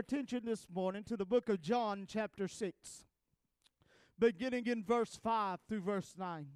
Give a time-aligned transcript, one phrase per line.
[0.00, 3.04] attention this morning to the book of John, chapter 6,
[4.18, 6.46] beginning in verse 5 through verse 9.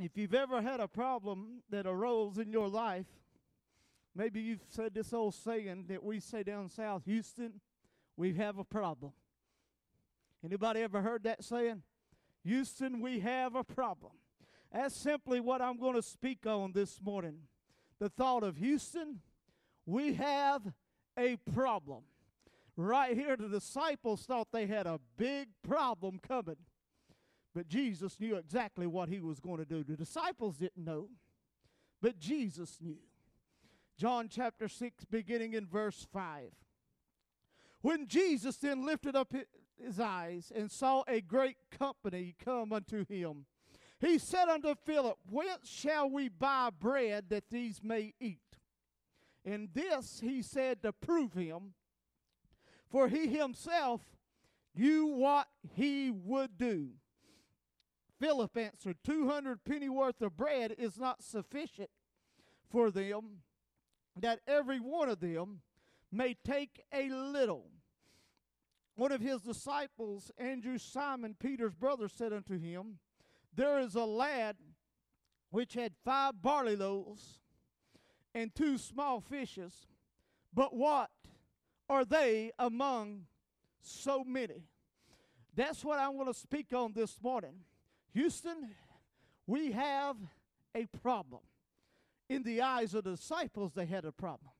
[0.00, 3.06] If you've ever had a problem that arose in your life,
[4.16, 7.60] maybe you've said this old saying that we say down south, Houston,
[8.16, 9.12] we have a problem.
[10.44, 11.82] Anybody ever heard that saying?
[12.42, 14.14] Houston, we have a problem.
[14.72, 17.42] That's simply what I'm going to speak on this morning.
[18.00, 19.20] The thought of Houston,
[19.86, 20.72] we have
[21.18, 22.02] a problem.
[22.76, 26.56] Right here, the disciples thought they had a big problem coming.
[27.54, 29.84] But Jesus knew exactly what he was going to do.
[29.84, 31.08] The disciples didn't know,
[32.00, 32.98] but Jesus knew.
[33.98, 36.50] John chapter 6, beginning in verse 5.
[37.82, 39.34] When Jesus then lifted up
[39.76, 43.44] his eyes and saw a great company come unto him,
[44.00, 48.41] he said unto Philip, Whence shall we buy bread that these may eat?
[49.44, 51.74] And this he said to prove him,
[52.88, 54.00] for he himself
[54.74, 56.90] knew what he would do.
[58.20, 61.90] Philip answered, Two hundred penny worth of bread is not sufficient
[62.70, 63.42] for them,
[64.16, 65.62] that every one of them
[66.12, 67.70] may take a little.
[68.94, 72.98] One of his disciples, Andrew Simon Peter's brother, said unto him,
[73.54, 74.56] there is a lad
[75.50, 77.40] which had five barley loaves
[78.34, 79.86] and two small fishes,
[80.54, 81.10] but what
[81.88, 83.26] are they among
[83.80, 84.64] so many?
[85.54, 87.54] That's what I want to speak on this morning.
[88.14, 88.70] Houston,
[89.46, 90.16] we have
[90.74, 91.40] a problem.
[92.28, 94.52] In the eyes of the disciples, they had a problem.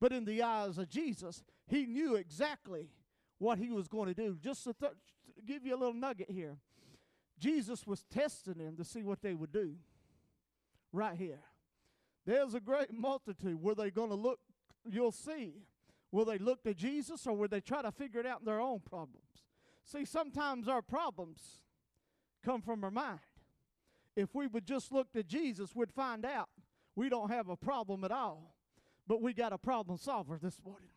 [0.00, 2.90] But in the eyes of Jesus, he knew exactly
[3.38, 4.38] what he was going to do.
[4.40, 4.92] Just to, th-
[5.36, 6.56] to give you a little nugget here.
[7.38, 9.74] Jesus was testing them to see what they would do.
[10.92, 11.40] Right here.
[12.24, 13.60] There's a great multitude.
[13.60, 14.38] Were they going to look?
[14.88, 15.54] You'll see.
[16.10, 18.60] Will they look to Jesus or will they try to figure it out in their
[18.60, 19.24] own problems?
[19.84, 21.60] See, sometimes our problems
[22.44, 23.20] come from our mind.
[24.14, 26.48] If we would just look to Jesus, we'd find out
[26.94, 28.54] we don't have a problem at all,
[29.06, 30.90] but we got a problem solver this morning.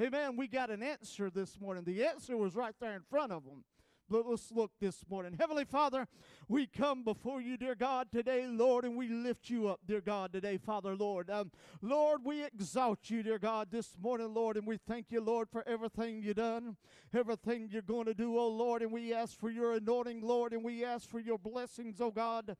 [0.00, 0.36] Amen.
[0.36, 1.84] We got an answer this morning.
[1.84, 3.64] The answer was right there in front of them.
[4.08, 5.36] Let us look this morning.
[5.38, 6.06] Heavenly Father,
[6.48, 10.32] we come before you, dear God, today, Lord, and we lift you up, dear God,
[10.32, 11.28] today, Father, Lord.
[11.28, 11.50] Um,
[11.82, 15.66] Lord, we exalt you, dear God, this morning, Lord, and we thank you, Lord, for
[15.66, 16.76] everything you've done,
[17.12, 20.62] everything you're going to do, oh Lord, and we ask for your anointing, Lord, and
[20.62, 22.56] we ask for your blessings, oh God,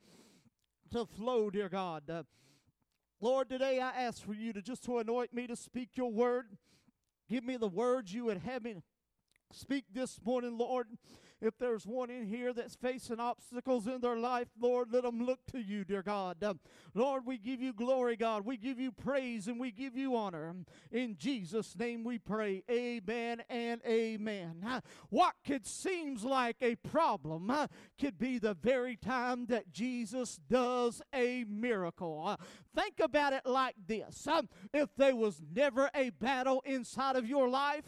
[0.90, 2.10] to flow, dear God.
[2.10, 2.22] Uh,
[3.20, 6.56] Lord, today I ask for you to just to anoint me to speak your word.
[7.30, 8.74] Give me the words you would have me
[9.52, 10.88] speak this morning, Lord.
[11.42, 15.40] If there's one in here that's facing obstacles in their life, Lord, let them look
[15.52, 16.42] to you, dear God.
[16.42, 16.54] Uh,
[16.94, 18.46] Lord, we give you glory, God.
[18.46, 20.54] We give you praise and we give you honor.
[20.90, 22.62] In Jesus' name we pray.
[22.70, 24.64] Amen and amen.
[25.10, 27.52] What could seems like a problem
[28.00, 32.22] could be the very time that Jesus does a miracle.
[32.26, 32.36] Uh,
[32.74, 34.26] think about it like this.
[34.26, 37.84] Um, if there was never a battle inside of your life,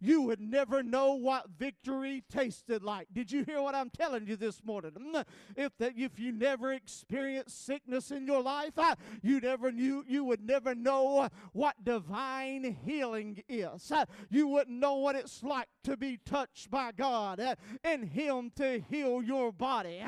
[0.00, 3.08] you would never know what victory tasted like like.
[3.12, 4.90] Did you hear what I'm telling you this morning?
[4.90, 5.24] Mm,
[5.56, 10.24] if that if you never experienced sickness in your life, uh, you never knew you
[10.24, 13.90] would never know what divine healing is.
[13.90, 18.52] Uh, you wouldn't know what it's like to be touched by God uh, and Him
[18.56, 20.02] to heal your body.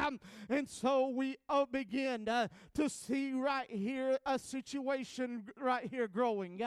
[0.50, 6.60] And so we uh, begin uh, to see right here a situation right here growing.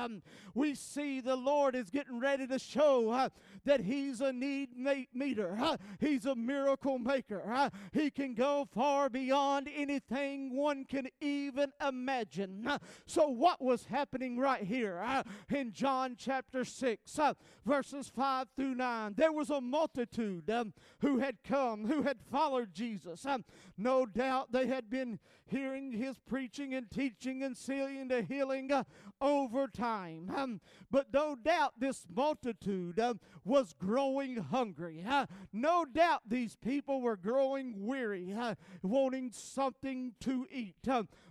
[0.56, 3.30] We see the Lord is getting ready to show
[3.66, 4.70] that He's a need
[5.14, 5.78] meter.
[6.08, 7.70] He's a miracle maker.
[7.92, 12.70] He can go far beyond anything one can even imagine.
[13.06, 15.24] So, what was happening right here uh,
[15.54, 17.34] in John chapter 6, uh,
[17.66, 19.16] verses 5 through 9?
[19.18, 23.26] There was a multitude um, who had come, who had followed Jesus.
[23.26, 23.44] Um,
[23.78, 28.84] no doubt they had been hearing his preaching and teaching and seeing the healing uh,
[29.22, 30.32] over time.
[30.36, 35.06] Um, but no doubt this multitude um, was growing hungry.
[35.52, 35.86] No
[36.28, 40.76] these people were growing weary, uh, wanting something to eat.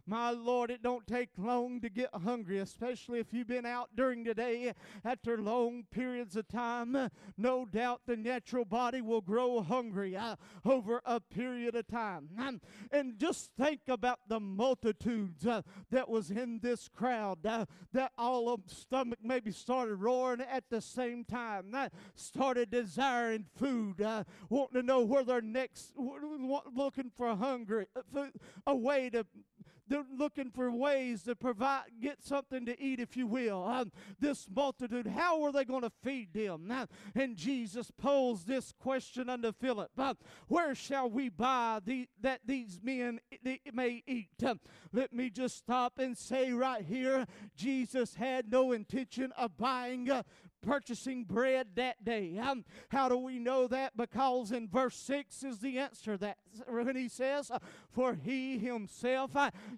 [0.06, 4.23] My Lord, it don't take long to get hungry, especially if you've been out during
[4.23, 4.73] the day
[5.05, 7.11] after long periods of time.
[7.37, 12.29] No doubt the natural body will grow hungry uh, over a period of time.
[12.93, 18.53] And just think about the multitudes uh, that was in this crowd uh, that all
[18.53, 21.73] of stomach maybe started roaring at the same time.
[21.73, 28.26] That started desiring food, uh, wanting to know where their next, looking for hungry, uh,
[28.67, 29.26] a way to
[29.88, 33.64] they're looking for ways to provide, get something to eat, if you will.
[33.64, 36.70] Um, this multitude, how are they going to feed them?
[36.70, 40.14] Uh, and Jesus posed this question unto Philip uh,
[40.48, 43.20] Where shall we buy the, that these men
[43.72, 44.30] may eat?
[44.44, 44.54] Uh,
[44.92, 50.22] let me just stop and say right here Jesus had no intention of buying uh,
[50.66, 52.38] purchasing bread that day.
[52.38, 53.96] Um, how do we know that?
[53.96, 57.50] Because in verse 6 is the answer that when he says,
[57.92, 59.30] For he himself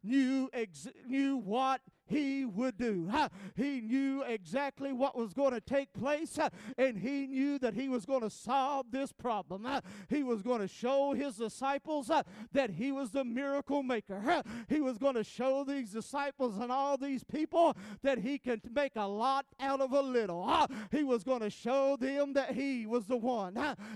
[0.02, 3.10] knew, ex- knew what he would do.
[3.54, 6.38] He knew exactly what was going to take place,
[6.76, 9.66] and he knew that he was going to solve this problem.
[10.08, 12.10] He was going to show his disciples
[12.52, 14.42] that he was the miracle maker.
[14.68, 18.96] He was going to show these disciples and all these people that he could make
[18.96, 20.66] a lot out of a little.
[20.90, 23.54] He was going to show them that he was the one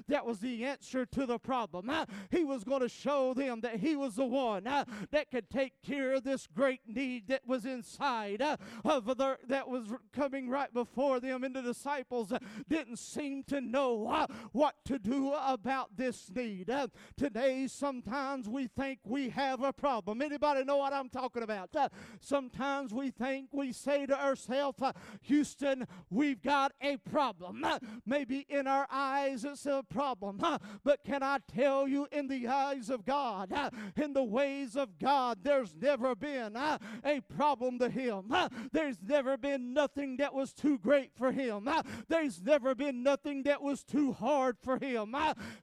[0.08, 1.90] that was the answer to the problem.
[2.30, 6.12] He was going to show them that he was the one that could take care
[6.12, 10.72] of this great need that was inside side uh, of the, that was coming right
[10.75, 12.38] before them, and the disciples uh,
[12.69, 16.69] didn't seem to know uh, what to do about this need.
[16.69, 20.20] Uh, today, sometimes we think we have a problem.
[20.20, 21.75] Anybody know what I'm talking about?
[21.76, 21.88] Uh,
[22.20, 27.64] sometimes we think we say to ourselves, uh, Houston, we've got a problem.
[28.05, 30.40] Maybe in our eyes it's a problem,
[30.84, 33.52] but can I tell you, in the eyes of God,
[33.96, 38.32] in the ways of God, there's never been a problem to him.
[38.72, 41.68] There's never been nothing that was too great for him.
[42.08, 45.14] There's never been nothing that was too hard for him.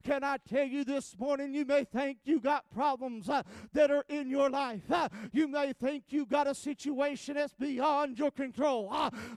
[0.04, 3.30] Can I tell you this morning, you may think you got problems
[3.74, 4.92] that are in your life.
[5.32, 8.94] You may think you got a situation that's beyond your control.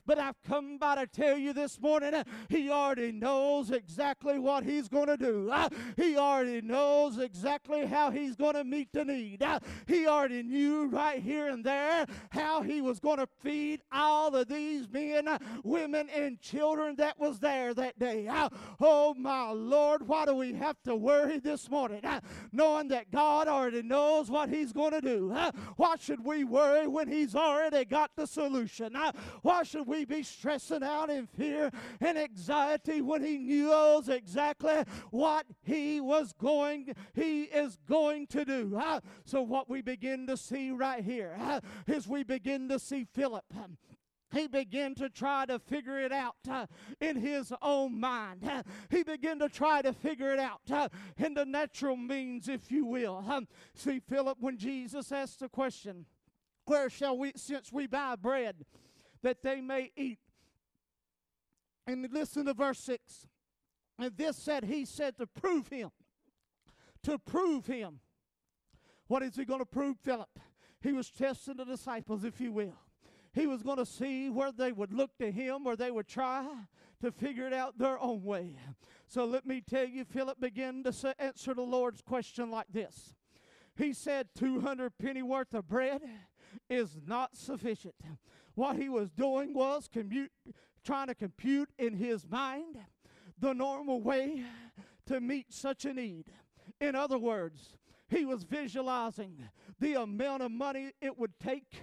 [0.06, 2.12] But I've come by to tell you this morning,
[2.48, 5.50] he already knows exactly what he's going to do.
[5.96, 9.42] He already knows exactly how he's going to meet the need.
[9.86, 14.48] He already knew right here and there how he was going to feed all of
[14.48, 15.28] these men,
[15.64, 18.26] women, and children that was there that day.
[18.28, 18.48] Ah,
[18.80, 22.00] oh, my Lord, why do we have to worry this morning?
[22.04, 22.20] Ah,
[22.52, 25.32] knowing that God already knows what He's going to do.
[25.34, 28.96] Ah, why should we worry when He's already got the solution?
[29.42, 31.70] Why should we be stressing out in fear
[32.00, 38.80] and anxiety when He knows exactly what He was going, He is going to do?
[39.24, 41.36] So, what we begin to see right here
[41.86, 43.44] is we begin to see Philip
[44.32, 46.66] he began to try to figure it out uh,
[47.00, 48.48] in his own mind.
[48.48, 50.88] Uh, he began to try to figure it out uh,
[51.18, 53.24] in the natural means, if you will.
[53.28, 56.06] Um, see, Philip, when Jesus asked the question,
[56.64, 58.64] Where shall we, since we buy bread,
[59.22, 60.18] that they may eat?
[61.86, 63.26] And listen to verse 6.
[63.98, 65.90] And this said, He said to prove him.
[67.04, 68.00] To prove him.
[69.08, 70.38] What is he going to prove, Philip?
[70.82, 72.74] He was testing the disciples, if you will.
[73.32, 76.46] He was going to see where they would look to him or they would try
[77.00, 78.56] to figure it out their own way.
[79.06, 83.14] So let me tell you, Philip began to answer the Lord's question like this.
[83.76, 86.02] He said, 200 penny worth of bread
[86.68, 87.94] is not sufficient.
[88.54, 90.32] What he was doing was commute,
[90.84, 92.76] trying to compute in his mind
[93.38, 94.42] the normal way
[95.06, 96.26] to meet such a need.
[96.80, 97.76] In other words,
[98.08, 99.42] he was visualizing
[99.82, 101.82] the amount of money it would take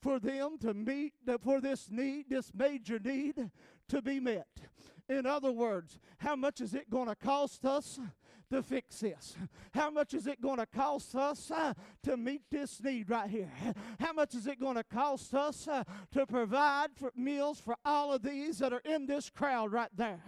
[0.00, 1.12] for them to meet,
[1.42, 3.50] for this need, this major need
[3.88, 4.46] to be met.
[5.08, 7.98] In other words, how much is it going to cost us
[8.52, 9.34] to fix this?
[9.74, 13.50] How much is it going to cost us uh, to meet this need right here?
[13.98, 18.12] How much is it going to cost us uh, to provide for meals for all
[18.12, 20.20] of these that are in this crowd right there?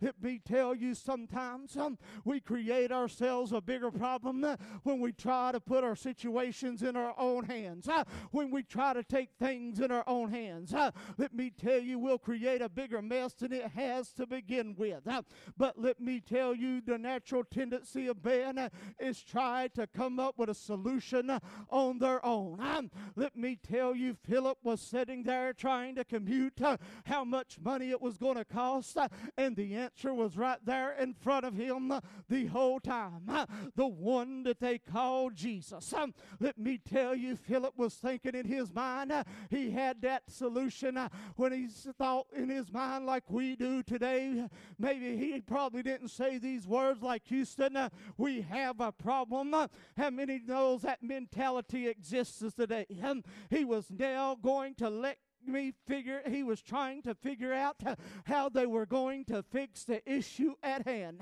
[0.00, 5.12] Let me tell you, sometimes um, we create ourselves a bigger problem uh, when we
[5.12, 9.30] try to put our situations in our own hands, uh, when we try to take
[9.38, 10.74] things in our own hands.
[10.74, 14.74] Uh, let me tell you, we'll create a bigger mess than it has to begin
[14.76, 15.08] with.
[15.56, 20.18] But let me tell you, the natural tendency tendency of man is try to come
[20.18, 22.58] up with a solution on their own.
[22.60, 27.58] Um, let me tell you, Philip was sitting there trying to compute uh, how much
[27.62, 31.44] money it was going to cost, uh, and the answer was right there in front
[31.44, 33.28] of him uh, the whole time.
[33.76, 35.92] The one that they called Jesus.
[35.92, 39.12] Um, let me tell you, Philip was thinking in his mind,
[39.50, 40.98] he had that solution
[41.36, 41.66] when he
[41.98, 44.46] thought in his mind like we do today.
[44.78, 49.52] Maybe he probably didn't say these words like you Houston, uh, we have a problem.
[49.52, 52.86] Uh, how many knows that mentality exists today?
[53.02, 57.76] Um, he was now going to let me figure he was trying to figure out
[58.24, 61.20] how they were going to fix the issue at hand.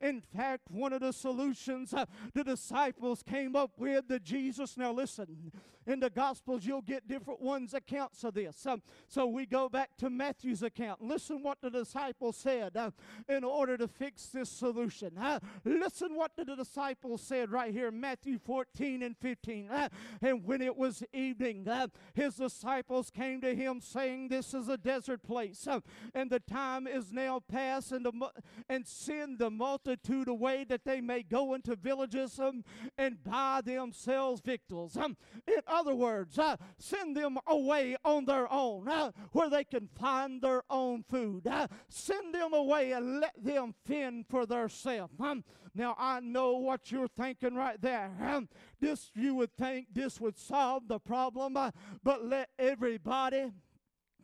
[0.00, 4.76] In fact, one of the solutions uh, the disciples came up with to Jesus.
[4.76, 5.52] Now listen,
[5.88, 8.66] in the Gospels, you'll get different ones' accounts of this.
[8.66, 11.02] Um, so we go back to Matthew's account.
[11.02, 12.90] Listen what the disciples said uh,
[13.28, 15.16] in order to fix this solution.
[15.18, 19.70] Uh, listen what the disciples said right here, Matthew 14 and 15.
[19.70, 19.88] Uh,
[20.20, 21.66] and when it was evening,
[22.14, 25.66] his disciples came to him saying, This is a desert place,
[26.14, 28.12] and the time is now past, and, the,
[28.68, 32.62] and send the multitude away that they may go into villages um,
[32.98, 34.96] and buy themselves victuals.
[34.96, 35.16] Um,
[35.46, 40.42] in other words, uh, send them away on their own uh, where they can find
[40.42, 41.46] their own food.
[41.46, 45.14] Uh, send them away and let them fend for themselves.
[45.20, 45.44] Um,
[45.74, 48.10] now, I know what you're thinking right there.
[48.20, 48.48] Um,
[48.80, 51.70] this, you would think this would solve the problem, uh,
[52.02, 53.52] but let everybody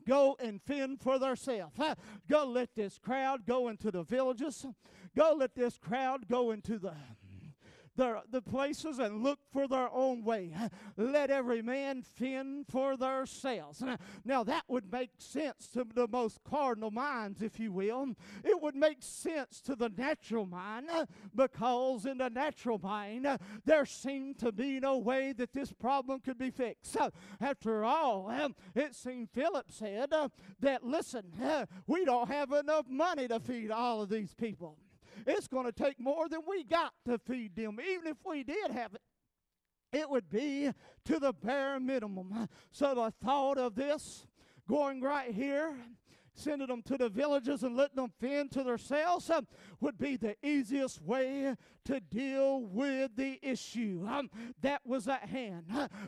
[0.06, 1.78] go and fend for themselves.
[1.78, 1.94] Uh,
[2.28, 4.66] go let this crowd go into the villages.
[5.16, 6.94] Go let this crowd go into the
[7.96, 10.52] their, the places and look for their own way.
[10.96, 13.82] Let every man fend for themselves.
[14.24, 18.14] Now, that would make sense to the most carnal minds, if you will.
[18.42, 20.88] It would make sense to the natural mind
[21.34, 23.26] because in the natural mind,
[23.64, 26.96] there seemed to be no way that this problem could be fixed.
[27.40, 28.32] After all,
[28.74, 30.12] it seemed Philip said
[30.60, 31.24] that, listen,
[31.86, 34.78] we don't have enough money to feed all of these people.
[35.26, 37.78] It's going to take more than we got to feed them.
[37.80, 39.02] Even if we did have it,
[39.92, 40.70] it would be
[41.04, 42.48] to the bare minimum.
[42.72, 44.26] So the thought of this
[44.68, 45.74] going right here
[46.34, 49.40] sending them to the villages and letting them fend to themselves uh,
[49.80, 54.30] would be the easiest way to deal with the issue um,
[54.62, 55.64] that was at hand.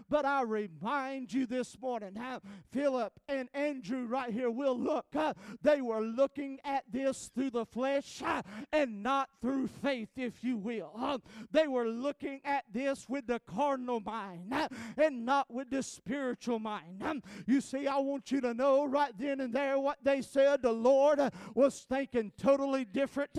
[0.08, 2.40] But I remind you this morning, uh,
[2.72, 5.06] Philip and Andrew right here will look.
[5.14, 8.42] Uh, they were looking at this through the flesh uh,
[8.72, 10.92] and not through faith, if you will.
[10.96, 15.82] Um, they were looking at this with the carnal mind uh, and not with the
[15.82, 17.02] spiritual mind.
[17.02, 20.62] Um, you see, I want you to know right then and there what they said
[20.62, 23.30] the Lord uh, was thinking totally different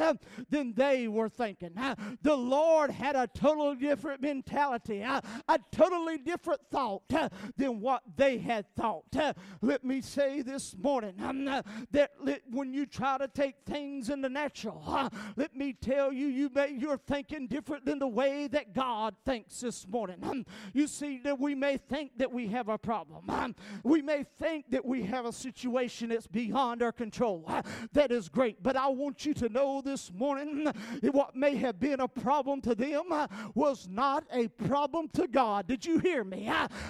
[0.49, 1.71] than they were thinking
[2.21, 5.21] the Lord had a totally different mentality, a,
[5.71, 9.05] totally different thought uh, than what they had thought.
[9.15, 12.11] Uh, let me say this morning um, uh, that
[12.49, 16.49] when you try to take things in the natural, uh, let me tell you, you
[16.53, 20.17] may, you're thinking different than the way that God thinks this morning.
[20.23, 23.29] Um, you see, that we may think that we have a problem.
[23.29, 27.43] Um, we may think that we have a situation that's beyond our control.
[27.47, 27.61] Uh,
[27.93, 28.61] that is great.
[28.61, 30.71] But I want you to know this morning
[31.11, 35.67] what may have been a problem to them uh, was not a problem to God.
[35.67, 36.49] Did you hear me?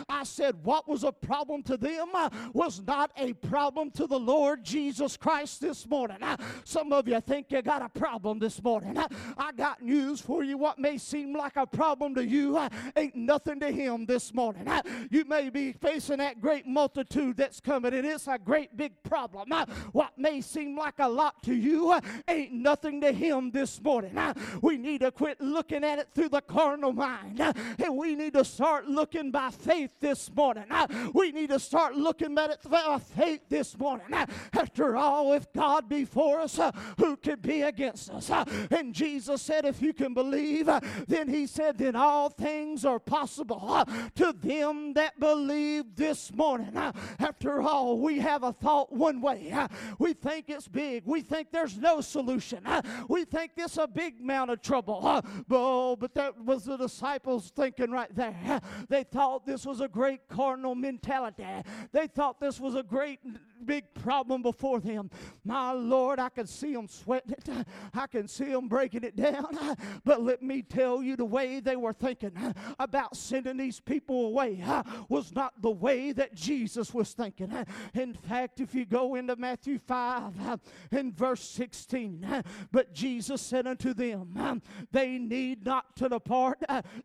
[0.09, 4.19] I, said what was a problem to them uh, was not a problem to the
[4.19, 6.17] Lord Jesus Christ this morning.
[6.21, 8.97] Uh, some of you think you got a problem this morning.
[9.37, 10.57] I got news for you.
[10.57, 12.59] What may seem like a problem to you
[12.95, 14.67] ain't nothing to Him this morning.
[15.09, 19.49] You may be facing that great multitude that's coming, and it's a great big problem.
[19.91, 24.17] What may seem like a lot to you uh, ain't nothing to Him this morning.
[24.17, 27.39] Uh, we need to quit looking at it through the carnal mind.
[27.39, 30.65] Uh, and we need to start looking by faith this morning.
[31.13, 34.07] We need to start looking at it by faith this morning.
[34.53, 36.59] After all, if God be for us,
[36.97, 38.29] who can be against us?
[38.71, 40.69] And Jesus said, if you can believe,
[41.07, 43.83] then he said, then all things are possible
[44.15, 46.75] to them that believe this morning.
[47.19, 49.53] After all, we have a thought one way.
[49.99, 51.03] We think it's big.
[51.05, 52.63] We think there's no solution.
[53.07, 55.21] We think this is a big amount of trouble.
[55.49, 58.61] Oh, but that was the disciples thinking right there.
[58.89, 61.45] They thought this was a great carnal mentality.
[61.91, 63.19] They thought this was a great
[63.65, 65.09] big problem before them.
[65.43, 67.49] My Lord, I can see them sweating it.
[67.93, 69.75] I can see them breaking it down.
[70.03, 72.33] But let me tell you, the way they were thinking
[72.79, 74.63] about sending these people away
[75.09, 77.53] was not the way that Jesus was thinking.
[77.93, 80.59] In fact, if you go into Matthew 5
[80.91, 84.61] and verse 16, but Jesus said unto them,
[84.91, 86.61] They need not to depart,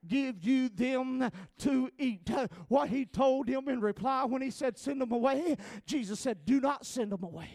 [0.07, 2.31] give you them to eat.
[2.69, 5.57] What he told him in reply when he said, Send them away,
[5.87, 7.51] Jesus said, do not send them away.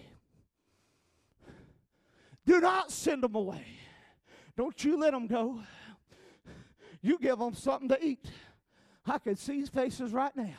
[2.46, 3.66] Do not send them away.
[4.56, 5.60] Don't you let them go.
[7.02, 8.26] You give them something to eat.
[9.06, 10.56] I can see his faces right now.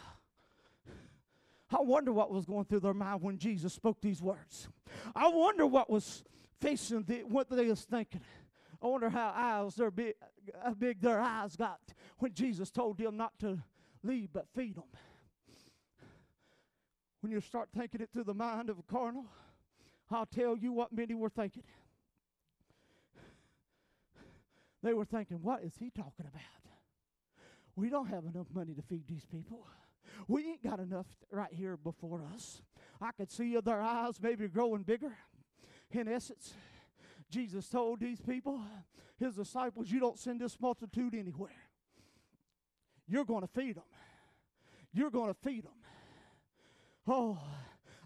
[1.70, 4.68] I wonder what was going through their mind when Jesus spoke these words.
[5.14, 6.24] I wonder what was
[6.60, 8.22] facing the, what they was thinking.
[8.82, 10.14] I wonder how eyes their big,
[10.64, 11.80] how big their eyes got
[12.18, 13.58] when Jesus told them not to
[14.02, 14.84] leave but feed them
[17.20, 19.26] when you start thinking it through the mind of a carnal,
[20.10, 21.64] I'll tell you what many were thinking.
[24.82, 26.42] They were thinking, what is he talking about?
[27.74, 29.66] We don't have enough money to feed these people.
[30.26, 32.62] We ain't got enough right here before us.
[33.00, 35.16] I could see their eyes maybe growing bigger.
[35.90, 36.54] In essence,
[37.30, 38.60] Jesus told these people,
[39.18, 41.50] his disciples, you don't send this multitude anywhere.
[43.06, 43.84] You're going to feed them.
[44.92, 45.77] You're going to feed them.
[47.08, 47.38] Oh,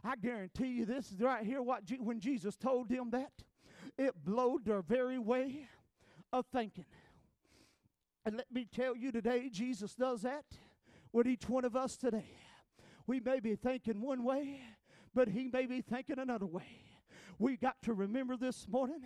[0.04, 3.32] I guarantee you this is right here what Je- when Jesus told them that,
[3.98, 5.66] it blowed their very way
[6.32, 6.86] of thinking.
[8.24, 10.44] And let me tell you today, Jesus does that
[11.12, 12.36] with each one of us today.
[13.06, 14.60] We may be thinking one way,
[15.14, 16.84] but he may be thinking another way.
[17.38, 19.02] We got to remember this morning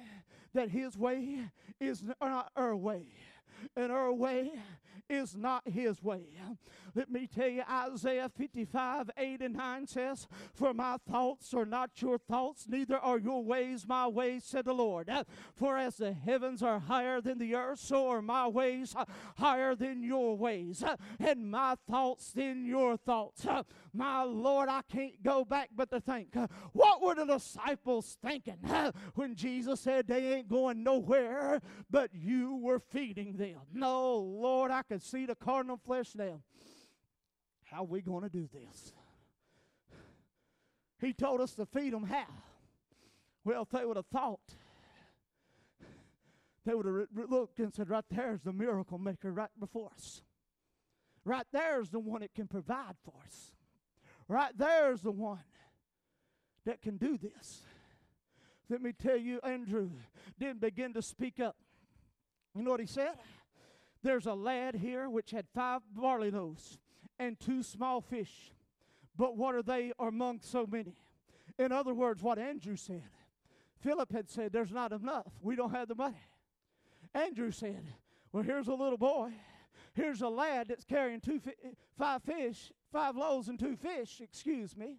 [0.52, 1.50] that his way
[1.80, 3.08] is not uh, our way,
[3.76, 4.52] and our way
[5.08, 6.22] is not his way.
[6.94, 11.90] Let me tell you, Isaiah 55, 8 and 9 says, For my thoughts are not
[12.00, 15.10] your thoughts, neither are your ways my ways, said the Lord.
[15.54, 18.94] For as the heavens are higher than the earth, so are my ways
[19.36, 20.82] higher than your ways,
[21.20, 23.46] and my thoughts than your thoughts.
[23.92, 26.34] My Lord, I can't go back but to think,
[26.72, 28.58] what were the disciples thinking
[29.14, 31.60] when Jesus said they ain't going nowhere,
[31.90, 33.45] but you were feeding them?
[33.72, 36.40] No, Lord, I can see the carnal flesh now.
[37.64, 38.92] How we going to do this?
[41.00, 42.26] He told us to feed them how?
[43.44, 44.40] Well, if they would have thought,
[46.64, 50.22] they would have looked and said, right there's the miracle maker right before us.
[51.24, 53.52] Right there's the one that can provide for us.
[54.28, 55.44] Right there's the one
[56.64, 57.62] that can do this.
[58.68, 59.90] Let me tell you, Andrew
[60.38, 61.56] didn't begin to speak up.
[62.56, 63.14] You know what he said?
[64.02, 66.78] There's a lad here which had five barley loaves
[67.18, 68.52] and two small fish.
[69.16, 70.96] But what are they among so many?
[71.58, 73.02] In other words, what Andrew said.
[73.80, 75.32] Philip had said, There's not enough.
[75.42, 76.20] We don't have the money.
[77.14, 77.84] Andrew said,
[78.32, 79.32] Well, here's a little boy.
[79.94, 81.54] Here's a lad that's carrying two fi-
[81.98, 84.98] five fish, five loaves and two fish, excuse me.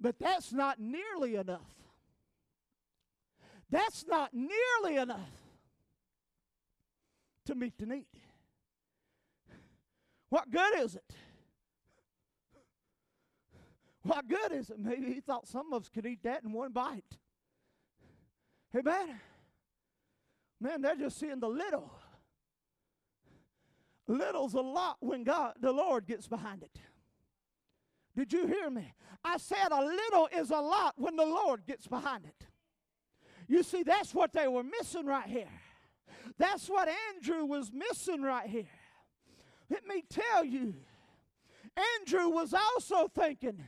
[0.00, 1.74] But that's not nearly enough.
[3.70, 5.39] That's not nearly enough
[7.50, 8.06] to meet the need.
[10.28, 11.14] What good is it?
[14.02, 14.78] What good is it?
[14.78, 17.18] Maybe he thought some of us could eat that in one bite.
[18.72, 19.20] Hey, man.
[20.60, 21.90] Man, they're just seeing the little.
[24.06, 26.78] Little's a lot when God, the Lord, gets behind it.
[28.16, 28.92] Did you hear me?
[29.24, 32.46] I said a little is a lot when the Lord gets behind it.
[33.48, 35.50] You see, that's what they were missing right here.
[36.38, 38.68] That's what Andrew was missing right here.
[39.68, 40.74] Let me tell you,
[42.00, 43.62] Andrew was also thinking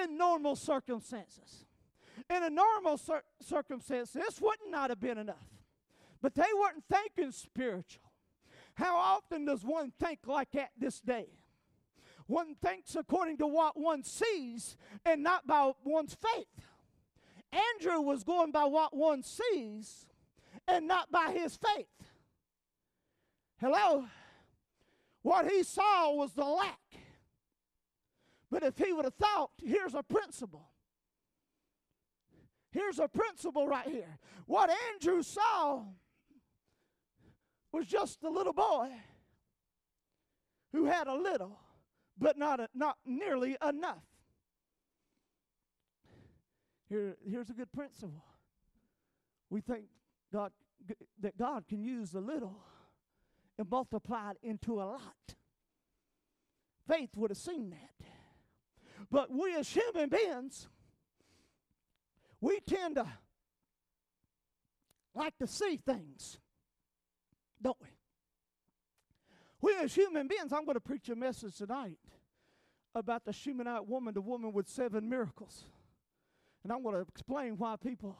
[0.00, 1.64] in normal circumstances.
[2.28, 5.36] In a normal cir- circumstance, this would not have been enough.
[6.20, 8.02] But they weren't thinking spiritual.
[8.74, 11.28] How often does one think like that this day?
[12.26, 16.66] One thinks according to what one sees and not by one's faith.
[17.52, 20.06] Andrew was going by what one sees
[20.68, 21.86] and not by his faith.
[23.60, 24.06] Hello?
[25.22, 26.78] What he saw was the lack.
[28.50, 30.70] But if he would have thought, here's a principle.
[32.70, 34.18] Here's a principle right here.
[34.46, 35.82] What Andrew saw
[37.72, 38.90] was just a little boy
[40.72, 41.58] who had a little,
[42.18, 44.04] but not, a, not nearly enough.
[46.88, 48.24] Here, here's a good principle.
[49.50, 49.84] We think
[50.36, 50.52] God,
[51.20, 52.58] that God can use a little
[53.58, 55.34] and multiply it into a lot.
[56.86, 58.06] Faith would have seen that.
[59.10, 60.68] But we as human beings,
[62.38, 63.06] we tend to
[65.14, 66.38] like to see things,
[67.62, 67.88] don't we?
[69.62, 71.98] We as human beings, I'm going to preach a message tonight
[72.94, 75.64] about the Shunammite woman, the woman with seven miracles.
[76.62, 78.18] And I'm going to explain why people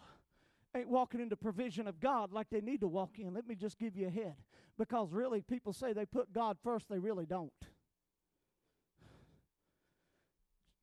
[0.76, 3.34] ain't walking in the provision of God like they need to walk in.
[3.34, 4.34] Let me just give you a head.
[4.78, 7.52] Because really, people say they put God first, they really don't.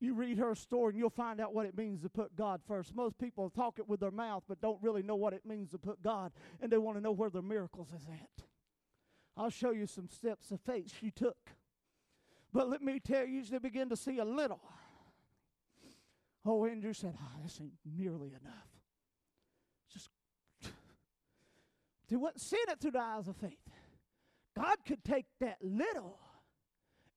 [0.00, 2.94] You read her story and you'll find out what it means to put God first.
[2.94, 5.78] Most people talk it with their mouth but don't really know what it means to
[5.78, 8.44] put God, and they want to know where their miracles is at.
[9.36, 11.38] I'll show you some steps of faith she took.
[12.52, 14.60] But let me tell you, they begin to see a little.
[16.46, 18.68] Oh, Andrew said, oh, this ain't nearly enough.
[19.92, 20.10] Just,
[22.08, 23.58] they wasn't seeing it through the eyes of faith.
[24.56, 26.18] God could take that little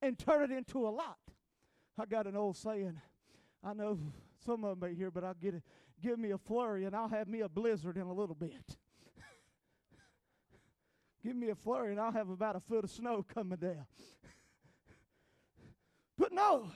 [0.02, 1.18] and turn it into a lot.
[2.00, 3.00] I got an old saying.
[3.64, 4.00] I know
[4.46, 5.64] some of them may hear, but I'll get it.
[6.02, 8.54] Give me a flurry and I'll have me a blizzard in a little bit.
[11.24, 13.86] Give me a flurry and I'll have about a foot of snow coming down.
[16.20, 16.72] But no,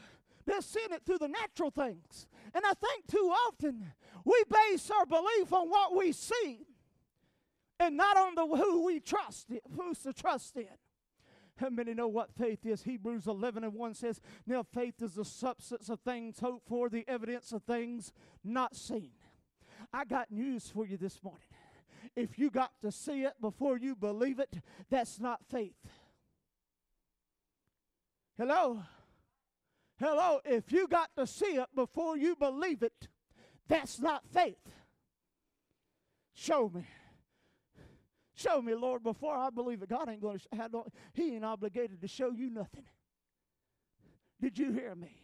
[0.46, 2.28] they're seeing it through the natural things.
[2.54, 3.92] And I think too often
[4.24, 6.68] we base our belief on what we see
[7.82, 10.68] and not on the who we trust in, who's to trust in.
[11.58, 12.84] How many know what faith is?
[12.84, 17.04] Hebrews 11 and 1 says, Now faith is the substance of things hoped for, the
[17.08, 18.14] evidence of things
[18.44, 19.12] not seen.
[19.92, 21.42] I got news for you this morning.
[22.16, 25.76] If you got to see it before you believe it, that's not faith.
[28.38, 28.84] Hello?
[30.00, 30.40] Hello?
[30.46, 33.08] If you got to see it before you believe it,
[33.68, 34.58] that's not faith.
[36.34, 36.86] Show me.
[38.42, 39.90] Show me, Lord, before I believe it.
[39.90, 42.86] God ain't going to, sh- He ain't obligated to show you nothing.
[44.42, 45.16] Did you hear me?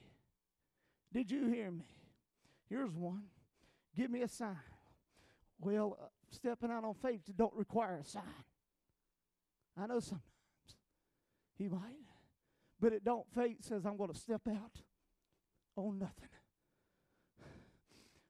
[1.12, 1.88] Did you hear me?
[2.70, 3.24] Here's one.
[3.96, 4.58] Give me a sign.
[5.60, 8.22] Well, uh, stepping out on faith don't require a sign.
[9.76, 10.24] I know sometimes
[11.58, 12.06] he might,
[12.80, 13.26] but it don't.
[13.34, 14.82] Faith says I'm going to step out
[15.76, 16.30] on nothing.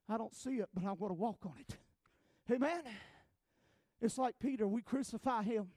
[0.08, 1.76] I don't see it, but I'm going to walk on it.
[2.50, 2.84] Amen.
[4.02, 4.68] It's like Peter.
[4.68, 5.68] We crucify him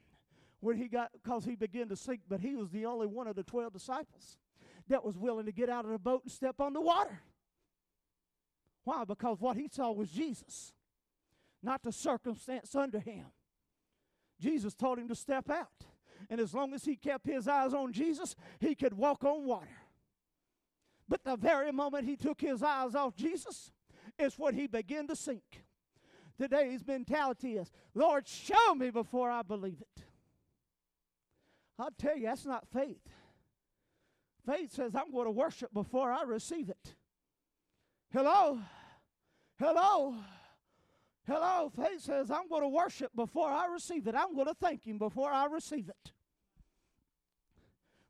[0.59, 3.35] when he got because he began to sink, but he was the only one of
[3.35, 4.37] the twelve disciples
[4.87, 7.21] that was willing to get out of the boat and step on the water.
[8.83, 9.03] Why?
[9.05, 10.73] Because what he saw was Jesus,
[11.61, 13.25] not the circumstance under him.
[14.39, 15.85] Jesus told him to step out.
[16.29, 19.69] And as long as he kept his eyes on Jesus, he could walk on water.
[21.07, 23.71] But the very moment he took his eyes off Jesus
[24.17, 25.63] is when he began to sink.
[26.41, 30.03] Today's mentality is, Lord, show me before I believe it.
[31.77, 33.07] I'll tell you, that's not faith.
[34.43, 36.95] Faith says, I'm going to worship before I receive it.
[38.11, 38.57] Hello?
[39.59, 40.15] Hello?
[41.27, 41.71] Hello?
[41.75, 44.15] Faith says, I'm going to worship before I receive it.
[44.15, 46.11] I'm going to thank Him before I receive it.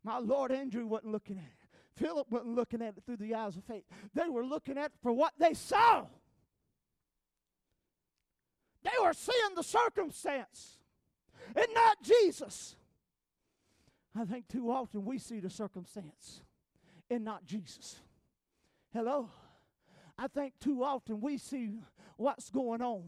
[0.05, 1.79] My Lord Andrew wasn't looking at it.
[1.97, 3.83] Philip wasn't looking at it through the eyes of faith.
[4.13, 6.05] They were looking at it for what they saw.
[8.83, 10.77] They were seeing the circumstance
[11.55, 12.75] and not Jesus.
[14.15, 16.41] I think too often we see the circumstance
[17.09, 17.97] and not Jesus.
[18.93, 19.29] Hello?
[20.17, 21.79] I think too often we see
[22.17, 23.03] what's going on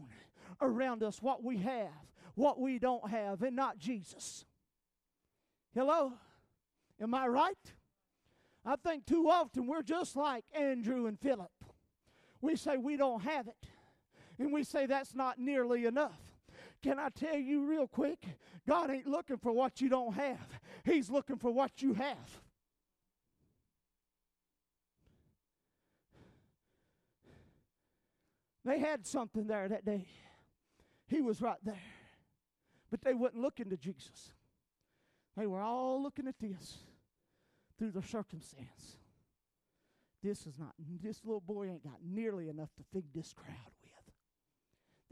[0.60, 1.90] around us, what we have,
[2.34, 4.44] what we don't have, and not Jesus.
[5.74, 6.14] Hello?
[7.00, 7.72] Am I right?
[8.64, 11.52] I think too often we're just like Andrew and Philip.
[12.40, 13.68] We say we don't have it,
[14.38, 16.20] and we say that's not nearly enough.
[16.82, 18.24] Can I tell you real quick?
[18.68, 22.40] God ain't looking for what you don't have, He's looking for what you have.
[28.64, 30.06] They had something there that day.
[31.06, 31.82] He was right there.
[32.90, 34.32] But they wasn't looking to Jesus.
[35.36, 36.78] They were all looking at this
[37.78, 38.96] through the circumstance.
[40.22, 43.83] This is not, this little boy ain't got nearly enough to feed this crowd with.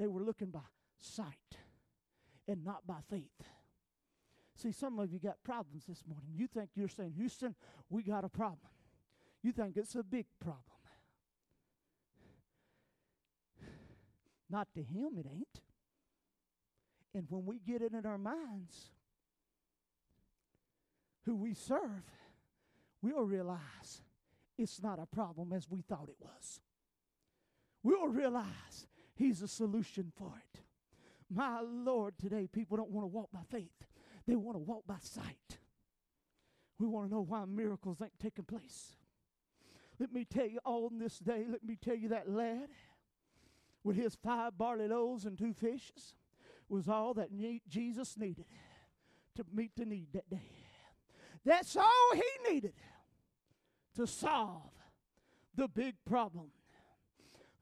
[0.03, 0.67] They were looking by
[0.99, 1.59] sight
[2.49, 3.47] and not by faith.
[4.57, 6.33] See, some of you got problems this morning.
[6.35, 7.55] You think you're saying, Houston,
[7.89, 8.73] we got a problem.
[9.45, 10.65] You think it's a big problem.
[14.51, 15.61] Not to him, it ain't.
[17.15, 18.91] And when we get it in our minds
[21.27, 22.03] who we serve,
[23.03, 24.03] we'll realize
[24.59, 26.61] it's not a problem as we thought it was.
[27.85, 30.61] We'll realize He's a solution for it.
[31.31, 33.87] My Lord, today people don't want to walk by faith,
[34.27, 35.59] they want to walk by sight.
[36.79, 38.97] We want to know why miracles ain't taking place.
[40.01, 42.69] Let me tell you, on this day, let me tell you that lad
[43.85, 46.15] with his five barley loaves and two fishes
[46.69, 47.29] was all that
[47.69, 48.47] Jesus needed
[49.37, 50.51] to meet the need that day.
[51.45, 52.75] That's all he needed
[53.97, 54.73] to solve
[55.55, 56.51] the big problem.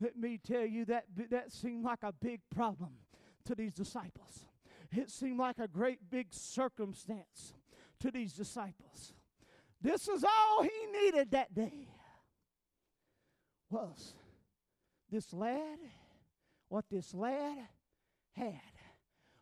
[0.01, 2.91] Let me tell you that that seemed like a big problem
[3.45, 4.47] to these disciples.
[4.93, 7.55] It seemed like a great big circumstance
[8.01, 9.15] to these disciples.
[9.81, 11.89] This is all he needed that day
[13.71, 14.15] was
[15.11, 15.79] this lad
[16.71, 17.59] what this lad
[18.33, 18.61] had,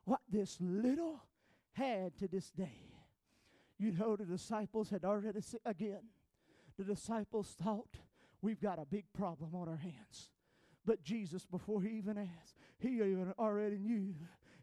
[0.05, 1.23] what this little
[1.73, 2.91] had to this day.
[3.79, 6.01] You know, the disciples had already, again,
[6.77, 7.99] the disciples thought
[8.41, 10.31] we've got a big problem on our hands.
[10.89, 14.15] But Jesus, before he even asked, he even already knew.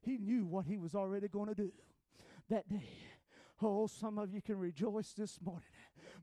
[0.02, 1.72] He knew what he was already going to do
[2.50, 2.90] that day.
[3.62, 5.62] Oh, some of you can rejoice this morning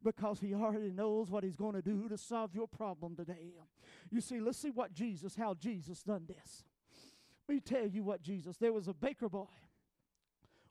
[0.03, 3.53] because he already knows what he's going to do to solve your problem today.
[4.11, 6.65] You see, let's see what Jesus, how Jesus done this.
[7.49, 9.47] Let me tell you what Jesus, there was a baker boy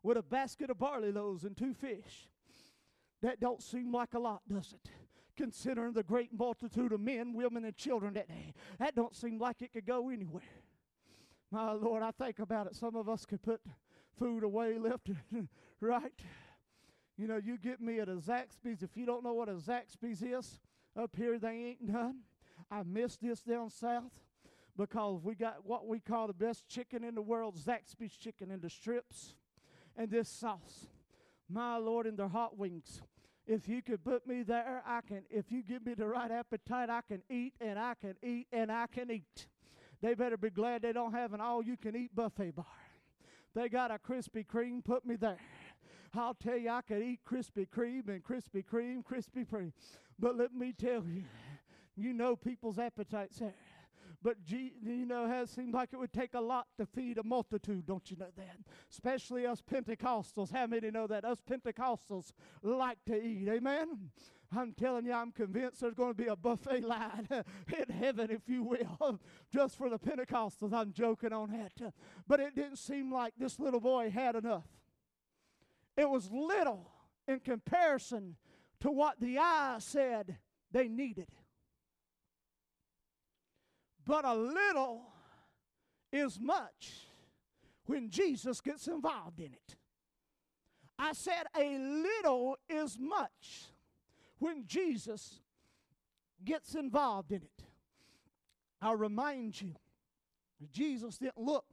[0.04, 2.28] with a basket of barley loaves and two fish.
[3.22, 4.92] That don't seem like a lot, does it?
[5.36, 8.54] Considering the great multitude of men, women, and children that day.
[8.80, 10.42] That don't seem like it could go anywhere.
[11.52, 12.76] My Lord, I think about it.
[12.76, 13.62] Some of us could put
[14.18, 15.48] food away left and
[15.80, 16.12] right.
[17.18, 18.82] You know, you get me at a Zaxby's.
[18.82, 20.60] If you don't know what a Zaxby's is,
[20.98, 22.20] up here they ain't none.
[22.70, 24.12] I miss this down south
[24.78, 28.62] because we got what we call the best chicken in the world, Zaxby's chicken in
[28.62, 29.36] the strips,
[29.98, 30.88] and this sauce.
[31.50, 33.02] My Lord, and their hot wings.
[33.48, 35.24] If you could put me there, I can.
[35.30, 38.72] If you give me the right appetite, I can eat and I can eat and
[38.72, 39.48] I can eat.
[40.02, 42.66] They better be glad they don't have an all you can eat buffet bar.
[43.54, 45.38] They got a Krispy Kreme, put me there.
[46.14, 49.72] I'll tell you, I could eat Krispy Kreme and Krispy Kreme, Krispy Kreme.
[50.20, 51.24] But let me tell you,
[51.96, 53.54] you know people's appetites there.
[54.24, 57.88] But you know, it seemed like it would take a lot to feed a multitude,
[57.88, 58.58] don't you know that?
[58.92, 60.52] Especially us Pentecostals.
[60.52, 61.26] How many know that?
[61.26, 62.32] Us Pentecostals
[62.62, 63.48] like to eat.
[63.50, 64.12] Amen?
[64.56, 68.48] I'm telling you, I'm convinced there's going to be a buffet line in heaven, if
[68.48, 69.20] you will,
[69.54, 70.74] just for the Pentecostals.
[70.74, 71.94] I'm joking on that.
[72.28, 74.68] But it didn't seem like this little boy had enough.
[75.96, 76.92] It was little
[77.28, 78.36] in comparison
[78.82, 80.38] to what the eye said
[80.72, 81.28] they needed.
[84.12, 85.04] But a little
[86.12, 87.08] is much
[87.86, 89.78] when Jesus gets involved in it.
[91.00, 93.72] I said a little is much
[94.38, 95.40] when Jesus
[96.44, 97.64] gets involved in it.
[98.82, 99.76] I'll remind you,
[100.74, 101.68] Jesus didn't look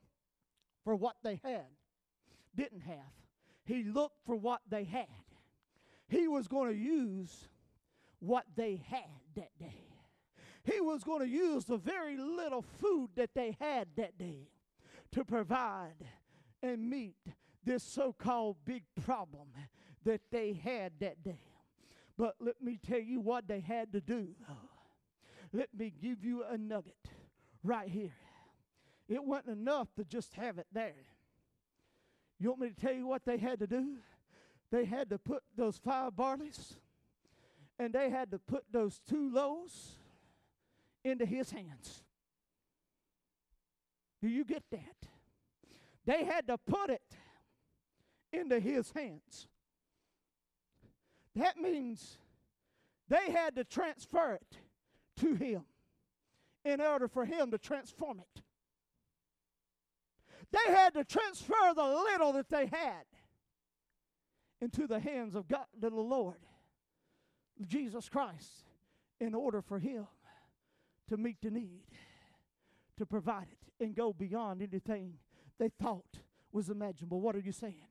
[0.84, 1.66] for what they had,
[2.54, 3.14] didn't have.
[3.64, 5.08] He looked for what they had.
[6.06, 7.48] He was going to use
[8.20, 9.87] what they had that day.
[10.70, 14.48] He was going to use the very little food that they had that day
[15.12, 15.94] to provide
[16.62, 17.16] and meet
[17.64, 19.48] this so called big problem
[20.04, 21.40] that they had that day.
[22.18, 24.28] But let me tell you what they had to do.
[25.52, 27.08] Let me give you a nugget
[27.62, 28.16] right here.
[29.08, 31.06] It wasn't enough to just have it there.
[32.38, 33.96] You want me to tell you what they had to do?
[34.70, 36.74] They had to put those five barleys
[37.78, 39.94] and they had to put those two loaves
[41.04, 42.02] into his hands.
[44.20, 45.08] Do you get that?
[46.04, 47.02] They had to put it
[48.32, 49.48] into his hands.
[51.36, 52.18] That means
[53.08, 54.58] they had to transfer it
[55.20, 55.62] to him
[56.64, 58.42] in order for him to transform it.
[60.50, 63.04] They had to transfer the little that they had
[64.60, 66.38] into the hands of God, to the Lord,
[67.66, 68.64] Jesus Christ,
[69.20, 70.06] in order for him
[71.08, 71.84] to meet the need,
[72.96, 75.14] to provide it, and go beyond anything
[75.58, 76.18] they thought
[76.52, 77.20] was imaginable.
[77.20, 77.86] What are you saying?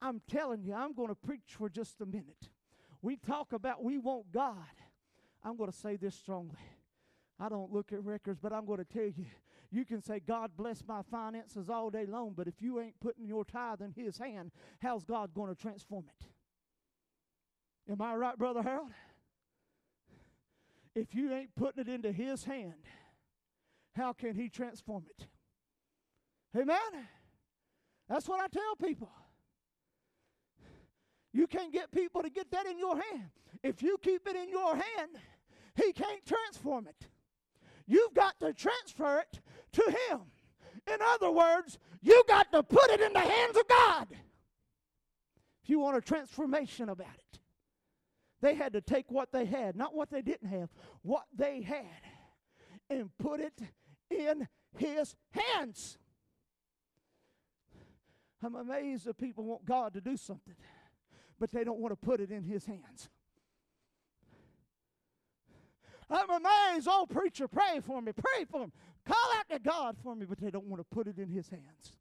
[0.00, 2.50] I'm telling you, I'm going to preach for just a minute.
[3.02, 4.56] We talk about we want God.
[5.42, 6.58] I'm going to say this strongly.
[7.38, 9.26] I don't look at records, but I'm going to tell you
[9.70, 13.26] you can say, God bless my finances all day long, but if you ain't putting
[13.26, 16.26] your tithe in His hand, how's God going to transform it?
[17.92, 18.90] Am I right, Brother Harold?
[20.96, 22.72] If you ain't putting it into His hand,
[23.94, 25.26] how can He transform it?
[26.58, 27.06] Amen?
[28.08, 29.10] That's what I tell people.
[31.34, 33.28] You can't get people to get that in your hand.
[33.62, 35.10] If you keep it in your hand,
[35.74, 37.08] He can't transform it.
[37.86, 39.40] You've got to transfer it
[39.72, 40.20] to Him.
[40.90, 44.06] In other words, you got to put it in the hands of God.
[45.62, 47.25] If you want a transformation about it,
[48.46, 50.68] they had to take what they had, not what they didn't have,
[51.02, 52.00] what they had,
[52.88, 53.60] and put it
[54.08, 55.98] in His hands.
[58.40, 60.54] I'm amazed that people want God to do something,
[61.40, 63.08] but they don't want to put it in His hands.
[66.08, 66.86] I'm amazed.
[66.88, 68.12] Oh, preacher, pray for me.
[68.12, 68.72] Pray for me.
[69.04, 71.48] Call out to God for me, but they don't want to put it in His
[71.48, 71.96] hands.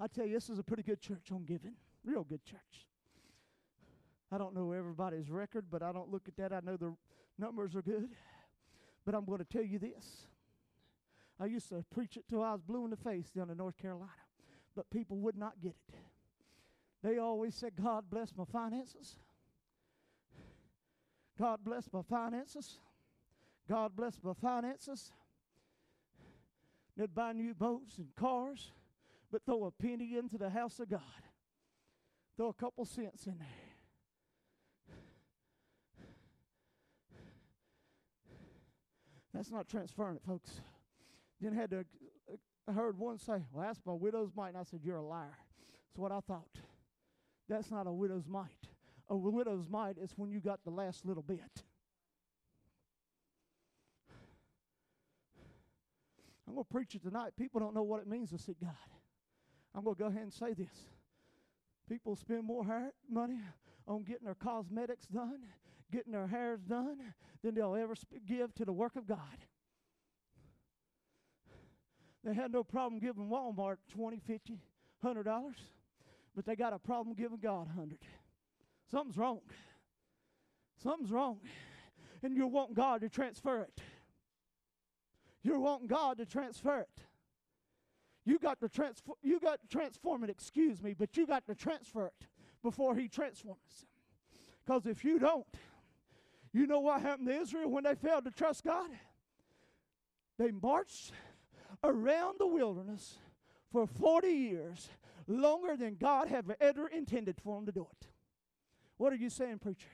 [0.00, 1.74] I tell you, this is a pretty good church on giving.
[2.02, 2.88] Real good church.
[4.32, 6.52] I don't know everybody's record, but I don't look at that.
[6.52, 6.94] I know the
[7.38, 8.08] numbers are good.
[9.04, 10.26] But I'm going to tell you this.
[11.38, 13.76] I used to preach it till I was blue in the face down in North
[13.76, 14.10] Carolina,
[14.76, 15.94] but people would not get it.
[17.02, 19.16] They always said, God bless my finances.
[21.38, 22.78] God bless my finances.
[23.68, 25.10] God bless my finances.
[26.96, 28.70] They'd buy new boats and cars,
[29.32, 31.00] but throw a penny into the house of God.
[32.36, 33.71] Throw a couple cents in there.
[39.32, 40.50] That's not transferring it, folks.
[41.40, 41.78] Then had to.
[42.30, 42.36] Uh,
[42.68, 45.36] I heard one say, "Well, that's my widow's mite," and I said, "You're a liar."
[45.88, 46.58] That's what I thought.
[47.48, 48.68] That's not a widow's mite.
[49.08, 51.64] a widow's mite is when you got the last little bit.
[56.52, 57.32] I'm going to preach it tonight.
[57.38, 58.70] People don't know what it means to seek God.
[59.74, 60.86] I'm going to go ahead and say this.
[61.88, 62.64] People spend more
[63.10, 63.40] money
[63.88, 65.40] on getting their cosmetics done,
[65.92, 66.98] getting their hairs done,
[67.42, 67.94] than they'll ever
[68.26, 69.18] give to the work of God.
[72.24, 74.52] They had no problem giving Walmart 20, 50,
[75.00, 75.56] 100 dollars,
[76.34, 77.98] but they got a problem giving God 100.
[78.90, 79.40] Something's wrong.
[80.82, 81.38] Something's wrong.
[82.22, 83.80] And you're wanting God to transfer it.
[85.42, 87.04] You're wanting God to transfer it.
[88.24, 91.54] You got to transfer you got to transform it, excuse me, but you got to
[91.56, 92.28] transfer it
[92.62, 93.86] before he transforms.
[94.64, 95.46] Because if you don't,
[96.52, 98.90] you know what happened to Israel when they failed to trust God?
[100.38, 101.12] They marched
[101.82, 103.18] around the wilderness
[103.70, 104.88] for 40 years,
[105.26, 108.08] longer than God had ever intended for them to do it.
[108.98, 109.88] What are you saying, preacher?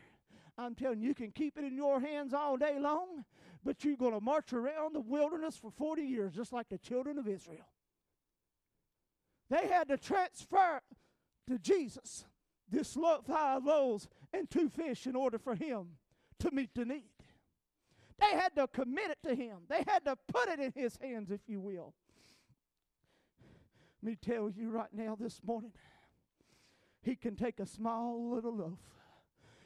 [0.57, 3.25] I'm telling you, you can keep it in your hands all day long,
[3.65, 7.19] but you're going to march around the wilderness for 40 years, just like the children
[7.19, 7.69] of Israel.
[9.49, 10.81] They had to transfer
[11.49, 12.25] to Jesus
[12.69, 15.97] this five loaves and two fish in order for him
[16.41, 17.05] to meet the need.
[18.19, 19.59] They had to commit it to him.
[19.69, 21.95] They had to put it in his hands, if you will.
[24.03, 25.73] Let me tell you right now this morning,
[27.03, 28.79] he can take a small little loaf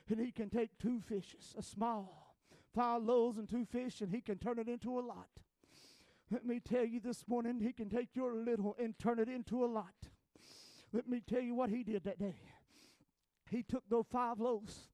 [0.08, 2.34] and he can take two fishes, a small,
[2.74, 5.28] five loaves and two fish, and he can turn it into a lot.
[6.30, 9.64] Let me tell you this morning, he can take your little and turn it into
[9.64, 9.94] a lot.
[10.92, 12.36] Let me tell you what he did that day.
[13.50, 14.88] He took those five loaves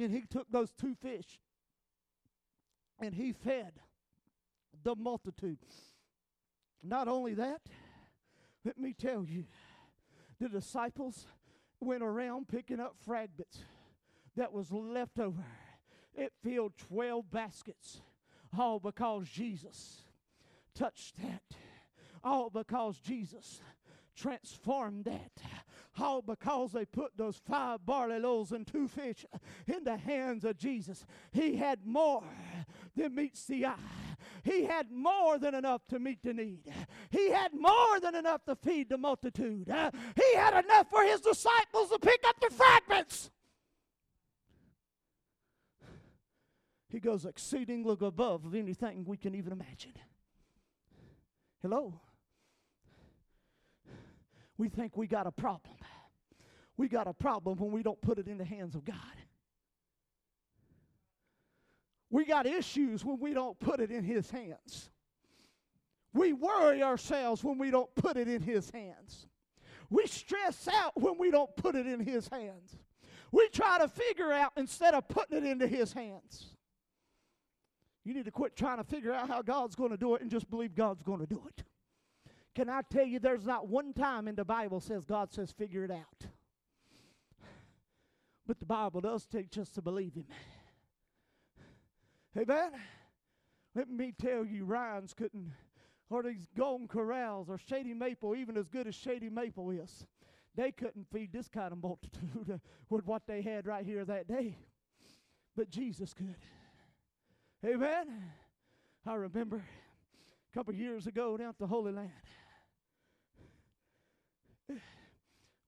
[0.00, 1.40] and he took those two fish
[3.00, 3.72] and he fed
[4.82, 5.58] the multitude.
[6.82, 7.60] Not only that,
[8.64, 9.44] let me tell you,
[10.38, 11.26] the disciples
[11.80, 13.58] went around picking up fragments
[14.36, 15.44] that was left over.
[16.14, 18.00] It filled 12 baskets,
[18.58, 20.02] all because Jesus
[20.74, 21.42] touched that.
[22.22, 23.60] All because Jesus
[24.14, 25.32] transformed that.
[25.98, 29.26] All because they put those five barley loaves and two fish
[29.66, 31.04] in the hands of Jesus.
[31.32, 32.22] He had more
[32.96, 33.76] than meets the eye.
[34.42, 36.72] He had more than enough to meet the need.
[37.10, 39.68] He had more than enough to feed the multitude.
[39.68, 43.30] he had enough for his disciples to pick up the fragments.
[46.88, 49.92] He goes exceedingly above anything we can even imagine.
[51.62, 52.00] Hello?
[54.60, 55.74] We think we got a problem.
[56.76, 58.94] We got a problem when we don't put it in the hands of God.
[62.10, 64.90] We got issues when we don't put it in His hands.
[66.12, 69.28] We worry ourselves when we don't put it in His hands.
[69.88, 72.76] We stress out when we don't put it in His hands.
[73.32, 76.48] We try to figure out instead of putting it into His hands.
[78.04, 80.30] You need to quit trying to figure out how God's going to do it and
[80.30, 81.64] just believe God's going to do it.
[82.54, 85.84] Can I tell you, there's not one time in the Bible says God says figure
[85.84, 86.26] it out.
[88.46, 90.26] But the Bible does teach us to believe Him.
[92.36, 92.72] Amen.
[93.74, 95.52] Let me tell you, Ryan's couldn't,
[96.08, 100.06] or these Golden Corrals or Shady Maple, even as good as Shady Maple is,
[100.56, 104.56] they couldn't feed this kind of multitude with what they had right here that day.
[105.56, 106.36] But Jesus could.
[107.64, 108.32] Amen.
[109.06, 109.62] I remember
[110.50, 112.10] a couple years ago down at the Holy Land.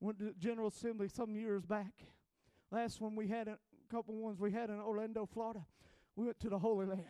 [0.01, 1.93] Went to General Assembly some years back.
[2.73, 3.59] Last one we had, a
[3.91, 5.65] couple ones we had in Orlando, Florida.
[6.17, 7.05] We went to the Holy Land.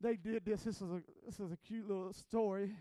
[0.00, 0.62] They did this.
[0.64, 2.74] This is a this is a cute little story.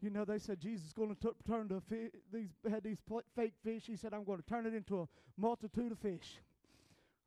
[0.00, 3.22] You know, they said Jesus is going to turn the fi- these had these pl-
[3.36, 3.84] fake fish.
[3.86, 6.40] He said, "I'm going to turn it into a multitude of fish."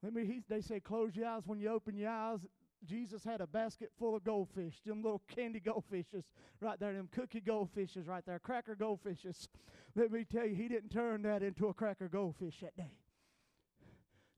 [0.04, 0.26] Let me.
[0.26, 2.40] He, they say, "Close your eyes when you open your eyes."
[2.86, 6.24] Jesus had a basket full of goldfish, them little candy goldfishes
[6.62, 9.48] right there, them cookie goldfishes right there, cracker goldfishes.
[9.96, 12.94] Let me tell you, he didn't turn that into a cracker goldfish that day.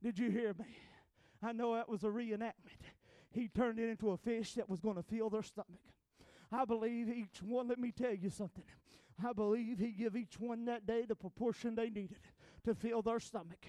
[0.02, 0.66] Did you hear me?
[1.44, 2.82] I know that was a reenactment.
[3.32, 5.82] He turned it into a fish that was going to fill their stomach.
[6.52, 8.64] I believe each one, let me tell you something.
[9.24, 12.20] I believe he gave each one that day the proportion they needed
[12.66, 13.66] to fill their stomach.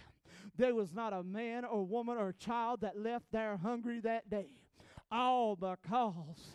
[0.57, 4.48] There was not a man or woman or child that left there hungry that day.
[5.11, 6.52] All because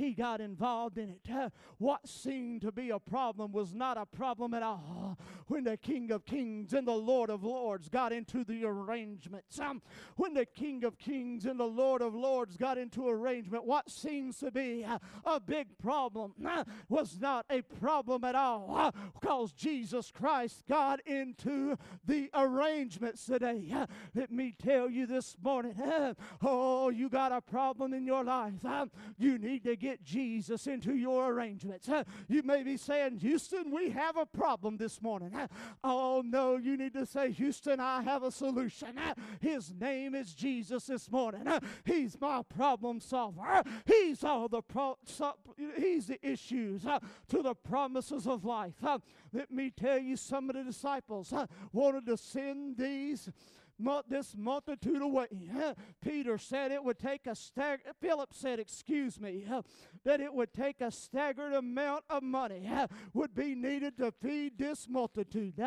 [0.00, 1.30] he got involved in it.
[1.30, 5.76] Uh, what seemed to be a problem was not a problem at all when the
[5.76, 9.60] King of Kings and the Lord of Lords got into the arrangements.
[9.60, 9.82] Um,
[10.16, 14.38] when the King of Kings and the Lord of Lords got into arrangement, what seems
[14.38, 20.10] to be uh, a big problem uh, was not a problem at all because Jesus
[20.10, 21.76] Christ got into
[22.06, 23.74] the arrangements today.
[24.14, 25.74] Let me tell you this morning
[26.42, 28.54] oh, you got a problem in your life.
[29.18, 31.88] You need to get Jesus into your arrangements.
[32.28, 35.32] You may be saying, Houston, we have a problem this morning.
[35.82, 39.00] Oh, no, you need to say, Houston, I have a solution.
[39.40, 41.46] His name is Jesus this morning.
[41.84, 43.62] He's my problem solver.
[43.84, 44.98] He's all the pro-
[45.76, 48.74] he's the issues to the promises of life.
[49.32, 51.34] Let me tell you, some of the disciples
[51.72, 53.28] wanted to send these
[54.08, 55.26] this multitude away.
[56.02, 57.80] Peter said it would take a stag.
[58.00, 59.44] Philip said, excuse me,
[60.04, 64.58] that it would take a staggered amount of money eh, would be needed to feed
[64.58, 65.60] this multitude.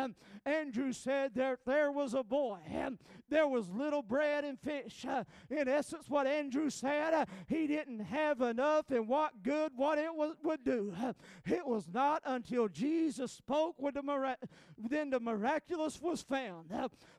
[0.44, 5.04] Andrew said there, there was a boy, and there was little bread and fish.
[5.08, 5.24] Eh.
[5.50, 10.36] In essence, what Andrew said, he didn't have enough, and what good what it was,
[10.42, 10.94] would do.
[11.46, 14.38] It was not until Jesus spoke with the mirac-
[14.78, 16.72] then the miraculous was found.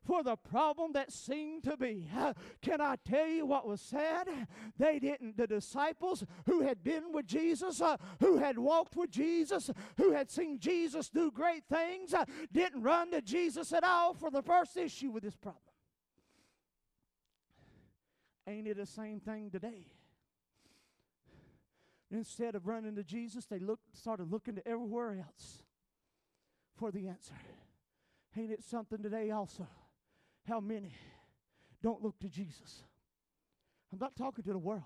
[0.03, 2.09] For the problem that seemed to be,
[2.61, 4.25] can I tell you what was said?
[4.77, 9.69] They didn't, the disciples who had been with Jesus, uh, who had walked with Jesus,
[9.97, 14.31] who had seen Jesus do great things, uh, didn't run to Jesus at all for
[14.31, 15.61] the first issue with this problem.
[18.47, 19.87] Ain't it the same thing today?
[22.11, 25.63] Instead of running to Jesus, they looked, started looking to everywhere else
[26.75, 27.33] for the answer.
[28.37, 29.67] Ain't it something today also?
[30.47, 30.93] How many
[31.81, 32.83] don't look to Jesus?
[33.91, 34.83] I'm not talking to the world.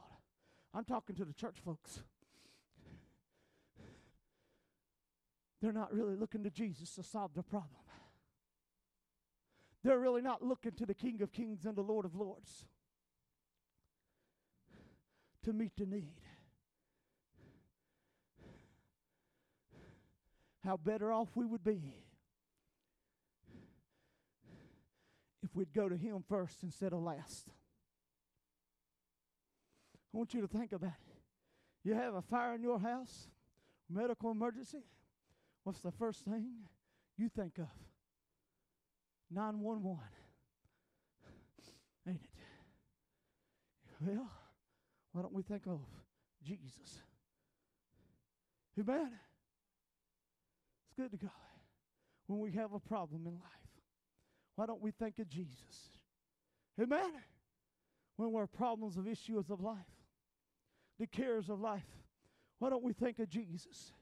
[0.73, 2.01] I'm talking to the church folks.
[5.61, 7.81] They're not really looking to Jesus to solve the problem.
[9.83, 12.65] They're really not looking to the King of Kings and the Lord of Lords
[15.43, 16.21] to meet the need.
[20.63, 21.93] How better off we would be
[25.41, 27.47] if we'd go to Him first instead of last.
[30.13, 31.15] I want you to think about it.
[31.83, 33.29] You have a fire in your house,
[33.89, 34.83] medical emergency.
[35.63, 36.45] What's the first thing
[37.17, 37.67] you think of?
[39.31, 39.99] 911.
[42.07, 42.29] Ain't it?
[44.01, 44.29] Well,
[45.11, 45.79] why don't we think of
[46.43, 47.01] Jesus?
[48.79, 49.11] Amen.
[50.85, 51.31] It's good to go
[52.27, 53.43] when we have a problem in life.
[54.55, 55.91] Why don't we think of Jesus?
[56.81, 57.11] Amen.
[58.15, 59.77] When we're problems of issues of life,
[60.99, 61.87] the cares of life,
[62.59, 63.93] why don't we think of Jesus?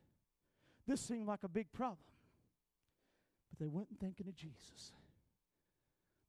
[0.88, 1.98] This seemed like a big problem.
[3.50, 4.94] But they weren't thinking of Jesus.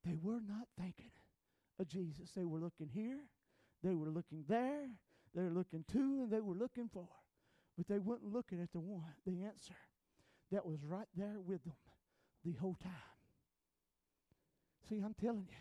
[0.04, 1.10] They were not thinking
[1.80, 2.30] of Jesus.
[2.36, 3.20] They were looking here,
[3.82, 4.88] they were looking there,
[5.34, 7.08] they were looking to, and they were looking for.
[7.76, 9.76] But they weren't looking at the one, the answer
[10.50, 11.76] that was right there with them
[12.44, 12.92] the whole time.
[14.88, 15.56] See, I'm telling you,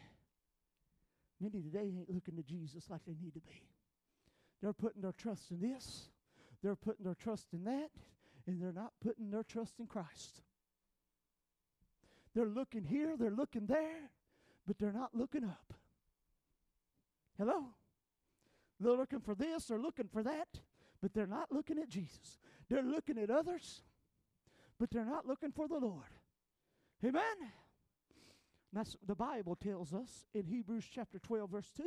[1.39, 3.67] many today ain't looking to Jesus like they need to be.
[4.61, 6.09] They're putting their trust in this,
[6.63, 7.89] they're putting their trust in that,
[8.47, 10.41] and they're not putting their trust in Christ.
[12.33, 14.11] They're looking here, they're looking there,
[14.65, 15.73] but they're not looking up.
[17.37, 17.65] Hello?
[18.79, 20.47] They're looking for this, they're looking for that,
[21.01, 22.39] but they're not looking at Jesus.
[22.69, 23.81] They're looking at others,
[24.79, 26.13] but they're not looking for the Lord.
[27.05, 27.51] Amen?
[28.73, 31.83] That's the Bible tells us in Hebrews chapter 12, verse 2,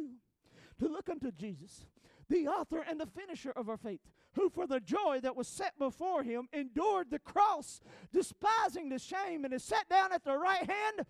[0.79, 1.85] to look unto Jesus,
[2.31, 4.01] the author and the finisher of our faith,
[4.33, 7.81] who for the joy that was set before him endured the cross,
[8.13, 11.07] despising the shame, and is set down at the right hand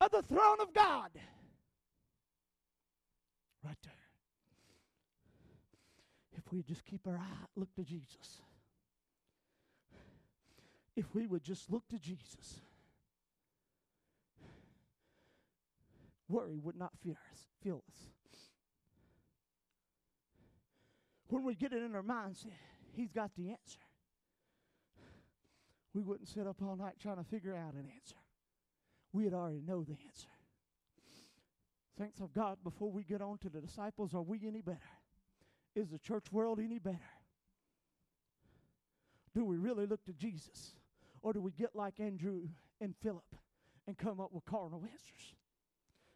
[0.00, 1.10] of the throne of God.
[3.62, 3.92] Right there.
[6.36, 8.42] If we just keep our eye, look to Jesus.
[10.96, 12.60] If we would just look to Jesus,
[16.28, 18.08] worry would not fear us, fill us.
[21.32, 22.46] When we get it in our minds,
[22.94, 23.78] He's got the answer.
[25.94, 28.16] We wouldn't sit up all night trying to figure out an answer.
[29.14, 30.28] We'd already know the answer.
[31.98, 34.78] Thanks of God, before we get on to the disciples, are we any better?
[35.74, 36.98] Is the church world any better?
[39.34, 40.74] Do we really look to Jesus?
[41.22, 42.48] Or do we get like Andrew
[42.80, 43.24] and Philip
[43.86, 45.34] and come up with carnal answers?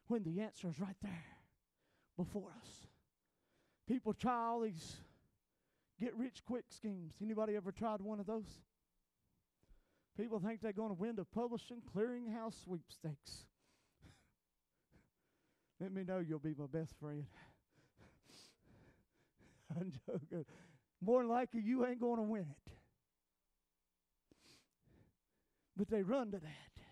[0.09, 1.25] When the answer is right there
[2.19, 2.87] before us.
[3.87, 4.97] People try all these
[6.01, 7.15] get rich quick schemes.
[7.23, 8.61] Anybody ever tried one of those?
[10.17, 13.45] People think they're going to win the publishing clearinghouse sweepstakes.
[15.81, 17.27] Let me know you'll be my best friend.
[19.77, 20.45] I'm joking.
[21.03, 22.73] More likely, you ain't going to win it.
[25.77, 26.83] But they run to that.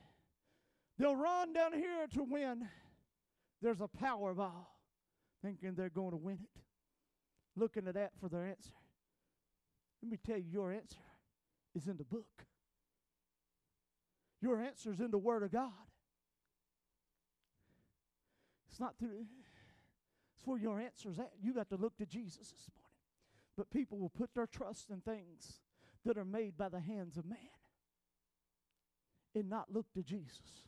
[0.98, 2.68] They'll run down here to win.
[3.62, 4.66] There's a Powerball,
[5.42, 6.60] thinking they're going to win it,
[7.56, 8.74] looking at that for their answer.
[10.04, 10.98] Let me tell you, your answer
[11.74, 12.44] is in the book.
[14.42, 15.72] Your answer is in the Word of God.
[18.68, 19.24] It's not through,
[20.36, 21.32] it's where your answer's at.
[21.40, 22.90] You got to look to Jesus this morning.
[23.56, 25.62] But people will put their trust in things
[26.04, 27.38] that are made by the hands of man
[29.34, 30.66] and not look to Jesus.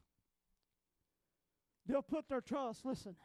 [1.87, 3.16] They'll put their trust, listen.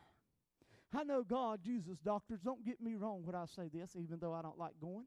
[0.94, 2.42] I know God uses doctors.
[2.42, 5.06] Don't get me wrong when I say this, even though I don't like going.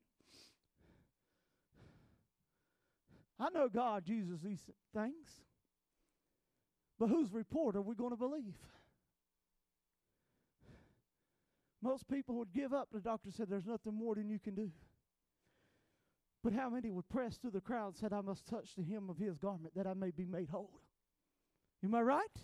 [3.38, 5.42] I know God uses these things.
[6.98, 8.54] But whose report are we going to believe?
[11.82, 12.88] Most people would give up.
[12.92, 14.70] The doctor said, There's nothing more than you can do.
[16.42, 19.08] But how many would press through the crowd and said, I must touch the hem
[19.10, 20.80] of his garment that I may be made whole?
[21.82, 22.36] Am I right?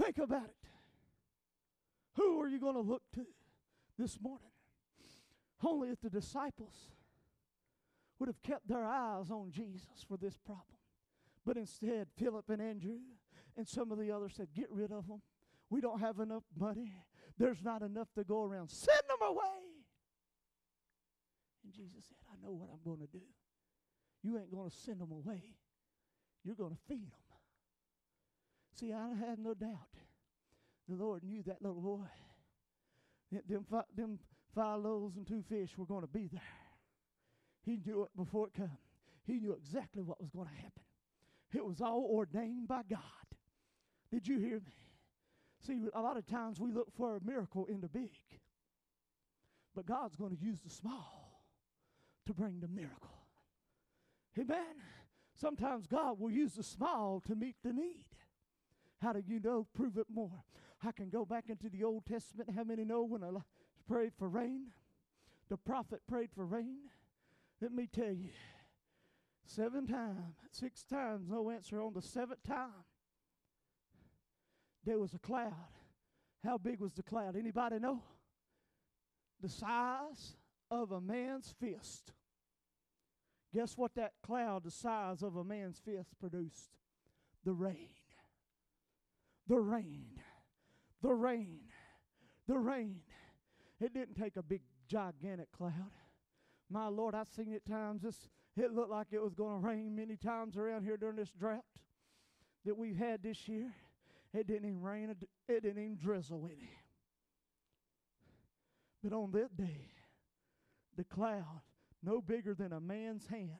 [0.00, 0.68] Think about it.
[2.16, 3.26] Who are you going to look to
[3.98, 4.50] this morning?
[5.62, 6.74] Only if the disciples
[8.24, 10.78] would have kept their eyes on Jesus for this problem.
[11.44, 12.96] But instead, Philip and Andrew
[13.54, 15.20] and some of the others said, Get rid of them.
[15.68, 16.94] We don't have enough money.
[17.36, 18.70] There's not enough to go around.
[18.70, 19.60] Send them away.
[21.64, 23.24] And Jesus said, I know what I'm going to do.
[24.22, 25.42] You ain't going to send them away,
[26.44, 27.20] you're going to feed them.
[28.72, 29.98] See, I had no doubt
[30.88, 32.06] the Lord knew that little boy.
[33.46, 34.18] Them, five, them
[34.54, 36.40] five loaves and two fish were going to be there.
[37.64, 38.78] He knew it before it came.
[39.26, 40.82] He knew exactly what was going to happen.
[41.54, 43.00] It was all ordained by God.
[44.10, 44.74] Did you hear me?
[45.66, 48.10] See, a lot of times we look for a miracle in the big,
[49.74, 51.42] but God's going to use the small
[52.26, 53.26] to bring the miracle.
[54.38, 54.76] Amen.
[55.34, 58.04] Sometimes God will use the small to meet the need.
[59.00, 59.66] How do you know?
[59.74, 60.44] Prove it more.
[60.84, 62.50] I can go back into the Old Testament.
[62.54, 63.30] How many know when I
[63.88, 64.66] prayed for rain?
[65.48, 66.78] The prophet prayed for rain.
[67.64, 68.28] Let me tell you,
[69.46, 71.80] seven times, six times, no answer.
[71.80, 72.84] On the seventh time,
[74.84, 75.54] there was a cloud.
[76.44, 77.36] How big was the cloud?
[77.36, 78.02] Anybody know?
[79.40, 80.36] The size
[80.70, 82.12] of a man's fist.
[83.54, 86.76] Guess what that cloud, the size of a man's fist, produced?
[87.46, 87.88] The rain.
[89.48, 90.20] The rain.
[91.00, 91.60] The rain.
[92.46, 93.00] The rain.
[93.80, 95.92] It didn't take a big, gigantic cloud.
[96.70, 98.02] My Lord, I've seen it times.
[98.02, 101.30] This, it looked like it was going to rain many times around here during this
[101.30, 101.64] drought
[102.64, 103.72] that we've had this year.
[104.32, 105.14] It didn't even rain,
[105.48, 106.70] it didn't even drizzle any.
[109.02, 109.90] But on that day,
[110.96, 111.60] the cloud,
[112.02, 113.50] no bigger than a man's hand,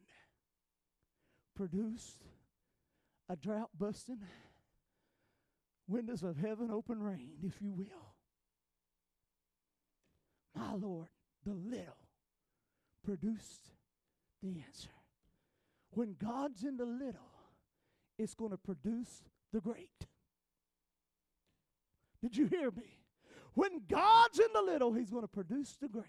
[1.55, 2.25] produced
[3.29, 4.21] a drought busting,
[5.87, 8.15] windows of heaven open rain, if you will.
[10.55, 11.09] My Lord,
[11.45, 12.04] the little
[13.05, 13.71] produced
[14.43, 14.91] the answer.
[15.91, 17.31] When God's in the little,
[18.19, 20.07] it's going to produce the great.
[22.23, 22.99] Did you hear me?
[23.55, 26.05] When God's in the little, He's going to produce the great.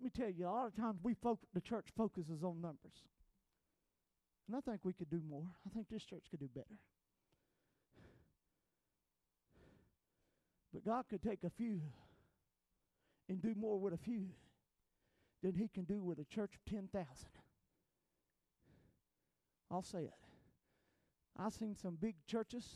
[0.00, 3.04] Let me tell you, a lot of times we folk, the church focuses on numbers.
[4.46, 5.44] And I think we could do more.
[5.66, 6.78] I think this church could do better.
[10.72, 11.80] But God could take a few
[13.28, 14.28] and do more with a few
[15.42, 17.06] than he can do with a church of 10,000.
[19.70, 20.14] I'll say it.
[21.36, 22.66] I've seen some big churches.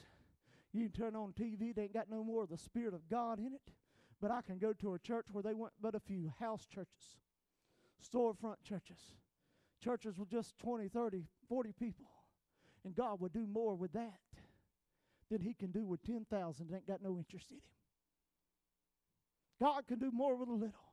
[0.73, 3.53] You turn on TV, they ain't got no more of the Spirit of God in
[3.53, 3.75] it.
[4.21, 7.19] But I can go to a church where they went but a few house churches,
[8.01, 8.99] storefront churches,
[9.83, 12.07] churches with just 20, 30, 40 people.
[12.85, 14.21] And God would do more with that
[15.29, 17.63] than He can do with 10,000 that ain't got no interest in Him.
[19.61, 20.92] God can do more with a little.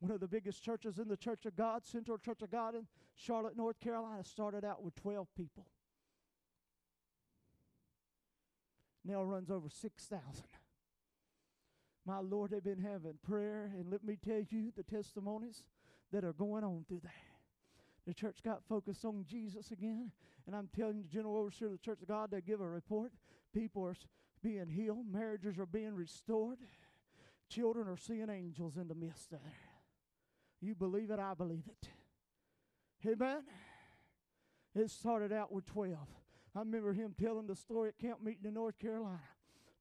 [0.00, 2.86] One of the biggest churches in the Church of God, Central Church of God in
[3.16, 5.66] Charlotte, North Carolina, started out with 12 people.
[9.04, 10.44] Now runs over 6,000.
[12.06, 15.62] My Lord, they've been having prayer, and let me tell you the testimonies
[16.12, 17.12] that are going on through there.
[18.06, 20.12] The church got focused on Jesus again,
[20.46, 23.12] and I'm telling you, General Overseer of the Church of God, they give a report.
[23.52, 23.96] People are
[24.42, 26.58] being healed, marriages are being restored.
[27.50, 29.67] Children are seeing angels in the midst of there.
[30.60, 31.88] You believe it, I believe it.
[33.06, 33.42] Amen.
[34.74, 35.96] It started out with 12.
[36.54, 39.20] I remember him telling the story at camp meeting in North Carolina.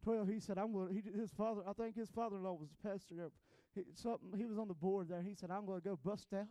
[0.04, 2.70] 12, he said, I'm going to, his father, I think his father in law was
[2.70, 3.32] the pastor there.
[3.74, 5.22] He, something, he was on the board there.
[5.22, 6.46] He said, I'm going to go bust out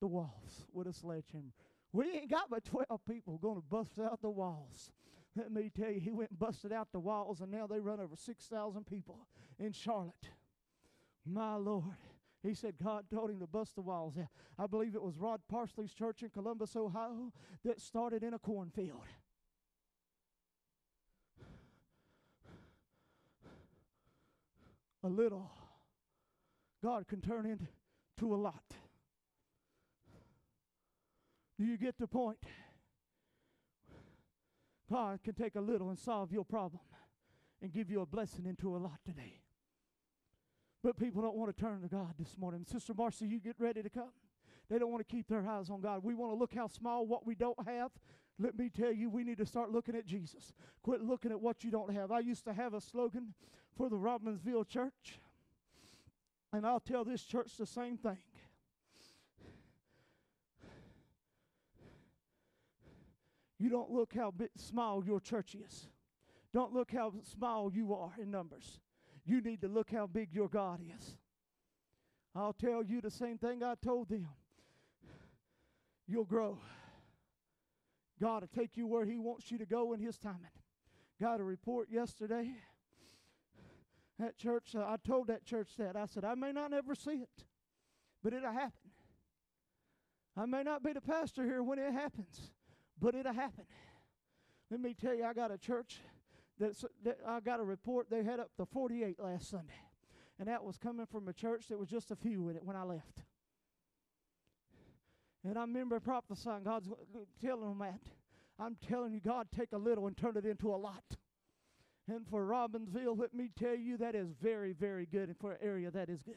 [0.00, 1.52] the walls with a sledgehammer.
[1.92, 4.90] We ain't got but 12 people going to bust out the walls.
[5.36, 8.00] Let me tell you, he went and busted out the walls, and now they run
[8.00, 9.26] over 6,000 people
[9.58, 10.30] in Charlotte.
[11.24, 11.96] My Lord.
[12.46, 14.28] He said God told him to bust the walls out.
[14.58, 17.32] I believe it was Rod Parsley's church in Columbus, Ohio,
[17.64, 19.02] that started in a cornfield.
[25.02, 25.50] A little,
[26.82, 28.64] God can turn into a lot.
[31.58, 32.38] Do you get the point?
[34.90, 36.82] God can take a little and solve your problem
[37.60, 39.40] and give you a blessing into a lot today.
[40.86, 42.64] But people don't want to turn to God this morning.
[42.64, 44.12] Sister Marcy, you get ready to come.
[44.70, 46.04] They don't want to keep their eyes on God.
[46.04, 47.90] We want to look how small what we don't have.
[48.38, 50.52] Let me tell you, we need to start looking at Jesus.
[50.84, 52.12] Quit looking at what you don't have.
[52.12, 53.34] I used to have a slogan
[53.76, 55.18] for the Robbinsville church,
[56.52, 58.18] and I'll tell this church the same thing.
[63.58, 65.88] You don't look how small your church is.
[66.52, 68.78] Don't look how small you are in numbers.
[69.26, 71.16] You need to look how big your God is.
[72.34, 74.28] I'll tell you the same thing I told them.
[76.06, 76.58] You'll grow.
[78.20, 80.52] God will take you where He wants you to go in His timing.
[81.20, 82.52] Got a report yesterday.
[84.18, 85.96] That church, uh, I told that church that.
[85.96, 87.44] I said, I may not ever see it,
[88.22, 88.90] but it'll happen.
[90.36, 92.52] I may not be the pastor here when it happens,
[93.00, 93.64] but it'll happen.
[94.70, 96.00] Let me tell you, I got a church
[96.58, 99.74] that's, that I got a report they had up to 48 last Sunday.
[100.38, 102.76] And that was coming from a church that was just a few in it when
[102.76, 103.22] I left.
[105.44, 106.88] And I remember prophesying, God's
[107.40, 108.00] telling them that.
[108.58, 111.04] I'm telling you, God, take a little and turn it into a lot.
[112.08, 115.28] And for Robbinsville, let me tell you, that is very, very good.
[115.28, 116.34] And for an area, that is good.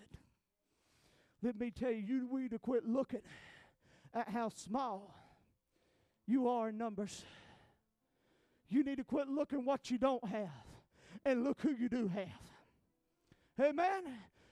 [1.42, 3.22] Let me tell you, you need to quit looking
[4.14, 5.16] at how small
[6.28, 7.24] you are in numbers.
[8.70, 10.50] You need to quit looking what you don't have
[11.26, 13.68] and look who you do have.
[13.68, 14.04] Amen.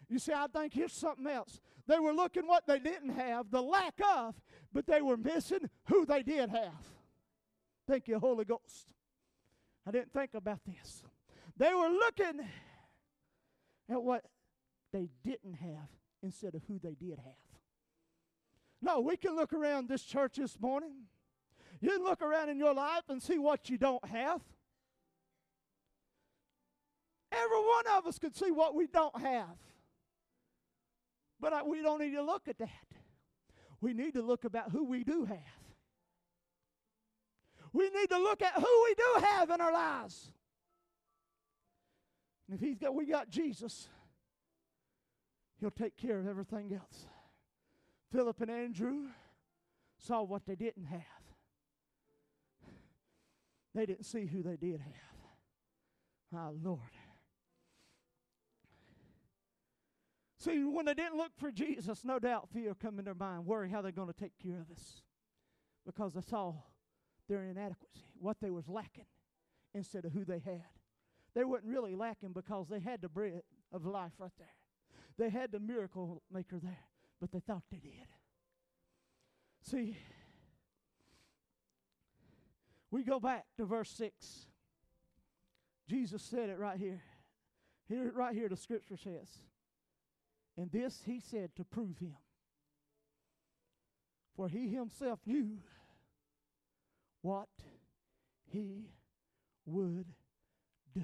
[0.09, 1.59] You see, I think here's something else.
[1.85, 4.35] They were looking what they didn't have, the lack of,
[4.73, 6.85] but they were missing who they did have.
[7.87, 8.93] Thank you, Holy Ghost.
[9.85, 11.03] I didn't think about this.
[11.55, 12.45] They were looking
[13.89, 14.25] at what
[14.91, 15.89] they didn't have
[16.21, 17.33] instead of who they did have.
[18.81, 20.91] No, we can look around this church this morning
[21.79, 24.41] you can look around in your life and see what you don't have.
[27.31, 29.57] Every one of us could see what we don't have.
[31.39, 32.69] But I, we don't need to look at that.
[33.79, 35.37] We need to look about who we do have.
[37.73, 40.31] We need to look at who we do have in our lives.
[42.47, 43.87] And if he's got, we got Jesus,
[45.59, 47.05] he'll take care of everything else.
[48.11, 49.09] Philip and Andrew
[49.99, 51.01] saw what they didn't have.
[53.77, 56.31] They didn't see who they did have.
[56.31, 56.79] My Lord.
[60.39, 63.69] See, when they didn't look for Jesus, no doubt fear come in their mind, worry
[63.69, 65.03] how they're going to take care of us.
[65.85, 66.55] Because they saw
[67.29, 69.05] their inadequacy, what they was lacking,
[69.75, 70.63] instead of who they had.
[71.35, 74.47] They weren't really lacking because they had the bread of life right there.
[75.19, 76.87] They had the miracle maker there,
[77.21, 78.07] but they thought they did.
[79.61, 79.97] See,
[82.91, 84.47] we go back to verse 6.
[85.89, 87.01] Jesus said it right here.
[87.87, 89.29] Here, right here, the scripture says,
[90.57, 92.15] And this he said to prove him.
[94.35, 95.57] For he himself knew
[97.21, 97.47] what
[98.51, 98.91] he
[99.65, 100.07] would
[100.93, 101.03] do.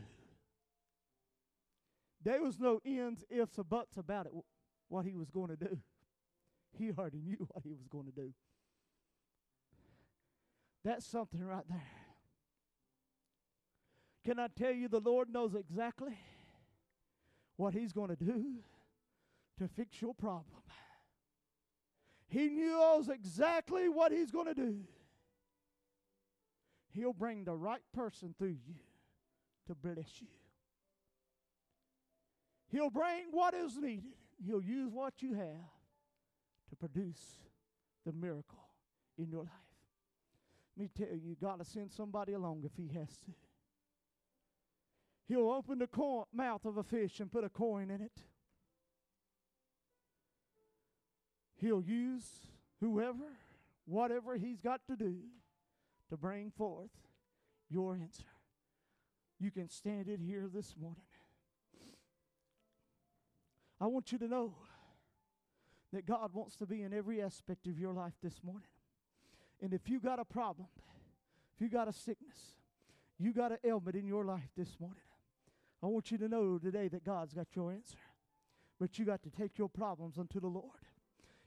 [2.24, 4.32] There was no ends, ifs, or buts about it,
[4.88, 5.80] what he was going to do.
[6.78, 8.34] He already knew what he was going to do.
[10.84, 11.82] That's something right there.
[14.26, 16.18] Can I tell you, the Lord knows exactly
[17.58, 18.56] what He's going to do
[19.60, 20.46] to fix your problem.
[22.28, 24.80] He knows exactly what He's going to do.
[26.94, 28.76] He'll bring the right person through you
[29.68, 30.28] to bless you.
[32.70, 34.16] He'll bring what is needed.
[34.46, 35.70] He'll use what you have
[36.70, 37.38] to produce
[38.06, 38.64] the miracle
[39.18, 39.63] in your life.
[40.76, 43.32] Me tell you, God will send somebody along if He has to.
[45.28, 48.22] He'll open the mouth of a fish and put a coin in it.
[51.56, 52.26] He'll use
[52.82, 53.38] whoever,
[53.86, 55.16] whatever He's got to do
[56.10, 56.92] to bring forth
[57.70, 58.24] your answer.
[59.40, 61.04] You can stand it here this morning.
[63.80, 64.54] I want you to know
[65.92, 68.68] that God wants to be in every aspect of your life this morning.
[69.64, 70.68] And if you got a problem,
[71.56, 72.36] if you got a sickness,
[73.18, 75.00] you got an ailment in your life this morning,
[75.82, 77.98] I want you to know today that God's got your answer.
[78.78, 80.66] But you got to take your problems unto the Lord.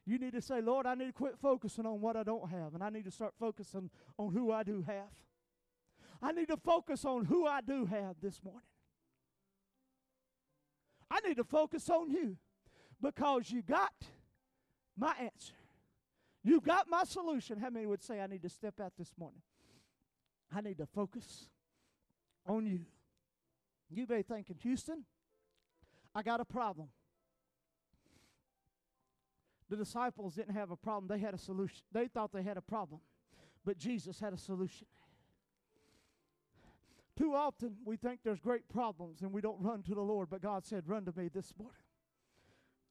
[0.07, 2.73] You need to say, Lord, I need to quit focusing on what I don't have,
[2.73, 5.13] and I need to start focusing on who I do have.
[6.23, 8.63] I need to focus on who I do have this morning.
[11.11, 12.39] I need to focus on you
[13.03, 13.93] because you got
[14.97, 15.55] my answer.
[16.47, 17.59] You got my solution.
[17.59, 19.43] How many would say I need to step out this morning?
[20.55, 21.49] I need to focus
[22.47, 22.83] on you.
[23.91, 25.05] You may be thinking, Houston,
[26.15, 26.87] I got a problem.
[29.69, 31.83] The disciples didn't have a problem, they had a solution.
[31.91, 33.01] They thought they had a problem,
[33.65, 34.87] but Jesus had a solution.
[37.19, 40.43] Too often we think there's great problems and we don't run to the Lord, but
[40.43, 41.75] God said, Run to me this morning.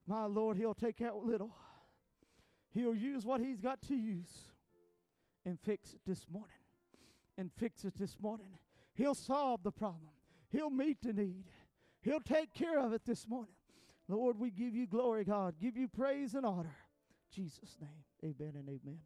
[0.05, 1.55] My Lord, He'll take out little.
[2.75, 4.29] He'll use what He's got to use
[5.45, 6.49] and fix it this morning.
[7.37, 8.47] And fix it this morning.
[8.93, 10.11] He'll solve the problem.
[10.51, 11.45] He'll meet the need.
[12.01, 13.55] He'll take care of it this morning.
[14.07, 15.55] Lord, we give you glory, God.
[15.59, 16.75] Give you praise and honor.
[17.33, 18.99] Jesus' name, amen and amen.